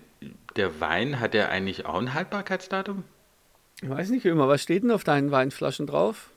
der 0.55 0.79
Wein, 0.81 1.19
hat 1.19 1.33
der 1.33 1.49
eigentlich 1.49 1.85
auch 1.85 1.99
ein 1.99 2.13
Haltbarkeitsdatum? 2.13 3.03
Ich 3.81 3.89
weiß 3.89 4.09
nicht 4.09 4.25
immer, 4.25 4.47
was 4.47 4.61
steht 4.61 4.83
denn 4.83 4.91
auf 4.91 5.03
deinen 5.03 5.31
Weinflaschen 5.31 5.87
drauf? 5.87 6.30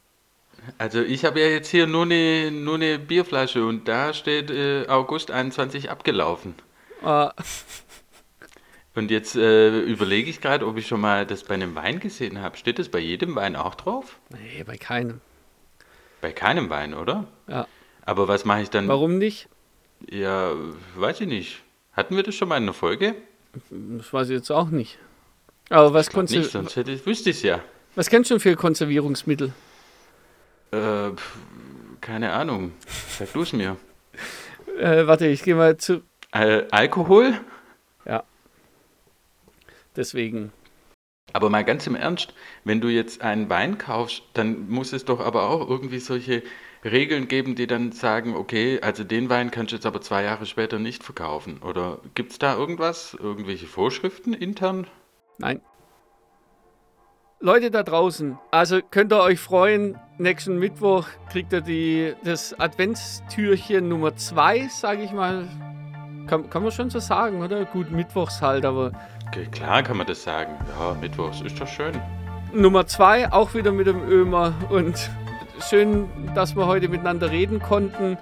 Also 0.79 1.03
ich 1.03 1.25
habe 1.25 1.41
ja 1.41 1.47
jetzt 1.47 1.69
hier 1.69 1.87
nur 1.87 2.03
eine, 2.03 2.51
nur 2.51 2.77
eine 2.77 2.99
Bierflasche 2.99 3.65
und 3.65 3.89
da 3.89 4.15
steht 4.15 4.51
äh, 4.51 4.87
August 4.89 5.31
21 5.31 5.91
abgelaufen. 5.91 6.55
Ah. 7.03 7.33
Und 8.95 9.11
jetzt 9.11 9.35
äh, 9.35 9.81
überlege 9.81 10.31
ich 10.31 10.41
gerade, 10.41 10.67
ob 10.67 10.77
ich 10.77 10.87
schon 10.87 11.01
mal 11.01 11.27
das 11.27 11.45
bei 11.45 11.55
einem 11.55 11.75
Wein 11.75 11.99
gesehen 11.99 12.41
habe. 12.41 12.57
Steht 12.57 12.79
das 12.79 12.89
bei 12.89 13.01
jedem 13.01 13.35
Wein 13.35 13.57
auch 13.57 13.75
drauf? 13.75 14.19
Nee, 14.31 14.63
bei 14.65 14.77
keinem. 14.77 15.21
Bei 16.21 16.33
keinem 16.33 16.71
Wein, 16.71 16.95
oder? 16.95 17.27
Ja. 17.49 17.67
Aber 18.07 18.29
was 18.29 18.45
mache 18.45 18.63
ich 18.63 18.71
dann? 18.71 18.87
Warum 18.87 19.19
nicht? 19.19 19.49
Ja, 20.09 20.53
weiß 20.97 21.23
ich 21.23 21.27
nicht. 21.27 21.63
Hatten 21.93 22.17
wir 22.17 22.23
das 22.23 22.35
schon 22.35 22.49
mal 22.49 22.57
in 22.57 22.65
einer 22.65 22.73
Folge? 22.73 23.15
Das 23.71 24.13
weiß 24.13 24.29
ich 24.29 24.37
jetzt 24.37 24.51
auch 24.51 24.69
nicht. 24.69 24.99
Aber 25.71 25.93
was 25.93 26.11
konntest 26.11 26.39
nicht, 26.39 26.51
sonst 26.51 26.77
hätte 26.77 26.93
ich, 26.93 27.05
wüsste 27.07 27.31
ich 27.31 27.37
es 27.37 27.43
ja. 27.43 27.61
Was 27.95 28.11
kennst 28.11 28.31
du 28.31 28.39
für 28.39 28.55
Konservierungsmittel? 28.55 29.53
Äh, 30.75 31.13
keine 32.01 32.33
Ahnung. 32.33 32.73
Sag 33.19 33.33
du 33.33 33.43
es 33.43 33.53
mir. 33.53 33.77
Äh, 34.79 35.07
warte, 35.07 35.27
ich 35.27 35.43
gehe 35.43 35.55
mal 35.55 35.77
zu. 35.77 36.03
Al 36.33 36.67
Alkohol? 36.71 37.39
Ja. 38.05 38.25
Deswegen. 39.95 40.53
Aber 41.33 41.49
mal 41.51 41.65
ganz 41.65 41.87
im 41.87 41.95
Ernst, 41.95 42.35
wenn 42.65 42.81
du 42.81 42.89
jetzt 42.89 43.23
einen 43.23 43.49
Wein 43.49 43.79
kaufst, 43.79 44.23
dann 44.35 44.69
muss 44.69 44.93
es 44.93 45.05
doch 45.05 45.21
aber 45.21 45.49
auch 45.49 45.69
irgendwie 45.69 45.99
solche 45.99 46.43
Regeln 46.85 47.29
geben, 47.29 47.55
die 47.55 47.67
dann 47.67 47.93
sagen, 47.93 48.35
okay, 48.37 48.81
also 48.81 49.05
den 49.05 49.31
Wein 49.31 49.51
kannst 49.51 49.73
du 49.73 49.77
jetzt 49.77 49.87
aber 49.87 50.01
zwei 50.01 50.23
Jahre 50.25 50.47
später 50.47 50.79
nicht 50.79 51.03
verkaufen. 51.03 51.63
Oder 51.63 52.01
gibt 52.15 52.33
es 52.33 52.39
da 52.39 52.57
irgendwas, 52.57 53.17
irgendwelche 53.19 53.67
Vorschriften 53.67 54.35
intern? 54.35 54.87
Nein. 55.39 55.61
Leute 57.45 57.71
da 57.71 57.83
draußen, 57.83 58.39
also 58.51 58.81
könnt 58.91 59.13
ihr 59.13 59.21
euch 59.21 59.39
freuen, 59.39 59.99
nächsten 60.17 60.59
Mittwoch 60.59 61.07
kriegt 61.31 61.53
ihr 61.53 61.61
die, 61.61 62.15
das 62.25 62.59
Adventstürchen 62.59 63.87
Nummer 63.87 64.17
2, 64.17 64.69
sage 64.69 65.03
ich 65.03 65.13
mal. 65.13 65.47
Kann, 66.27 66.49
kann 66.49 66.63
man 66.63 66.73
schon 66.73 66.89
so 66.89 67.01
sagen, 67.01 67.43
oder? 67.43 67.67
Gut, 67.67 67.91
Mittwochs 67.91 68.41
halt, 68.41 68.65
aber. 68.65 68.93
Okay, 69.27 69.47
klar 69.53 69.83
kann 69.83 69.99
man 69.99 70.07
das 70.07 70.23
sagen. 70.23 70.53
Ja, 70.79 70.97
Mittwochs 70.99 71.43
ist 71.43 71.61
doch 71.61 71.69
schön. 71.69 71.93
Nummer 72.55 72.87
2, 72.87 73.31
auch 73.31 73.53
wieder 73.53 73.73
mit 73.73 73.89
dem 73.89 74.01
Ömer 74.09 74.55
und 74.71 75.11
schön, 75.61 76.09
dass 76.35 76.57
wir 76.57 76.67
heute 76.67 76.89
miteinander 76.89 77.31
reden 77.31 77.61
konnten. 77.61 78.17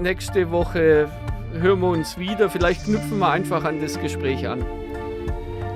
Nächste 0.00 0.52
Woche 0.52 1.10
hören 1.52 1.80
wir 1.80 1.88
uns 1.88 2.16
wieder. 2.16 2.48
Vielleicht 2.48 2.84
knüpfen 2.84 3.18
wir 3.18 3.28
einfach 3.28 3.64
an 3.64 3.80
das 3.80 3.98
Gespräch 3.98 4.46
an. 4.46 4.64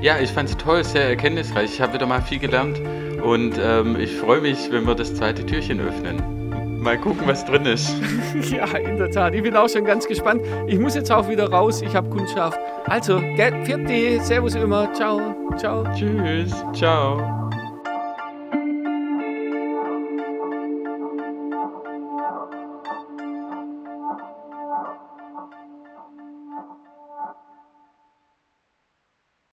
Ja, 0.02 0.18
ich 0.18 0.30
fand 0.30 0.50
es 0.50 0.56
toll, 0.56 0.82
sehr 0.82 1.10
erkenntnisreich. 1.10 1.74
Ich 1.74 1.80
habe 1.80 1.94
wieder 1.94 2.06
mal 2.06 2.20
viel 2.20 2.40
gelernt 2.40 2.80
und 3.22 3.54
ähm, 3.62 3.96
ich 4.00 4.16
freue 4.16 4.40
mich, 4.40 4.70
wenn 4.72 4.84
wir 4.84 4.96
das 4.96 5.14
zweite 5.14 5.46
Türchen 5.46 5.80
öffnen. 5.80 6.80
Mal 6.80 6.98
gucken, 6.98 7.28
was 7.28 7.44
drin 7.44 7.64
ist. 7.66 7.94
ja, 8.50 8.66
in 8.76 8.96
der 8.96 9.12
Tat. 9.12 9.32
Ich 9.32 9.42
bin 9.44 9.54
auch 9.54 9.68
schon 9.68 9.84
ganz 9.84 10.08
gespannt. 10.08 10.42
Ich 10.66 10.80
muss 10.80 10.96
jetzt 10.96 11.12
auch 11.12 11.28
wieder 11.28 11.48
raus. 11.48 11.80
Ich 11.82 11.94
habe 11.94 12.10
Kundschaft. 12.10 12.58
Also, 12.86 13.20
vierte, 13.20 14.20
Servus 14.20 14.56
immer. 14.56 14.92
Ciao. 14.92 15.36
Ciao. 15.56 15.84
Tschüss. 15.94 16.52
Ciao. 16.72 17.41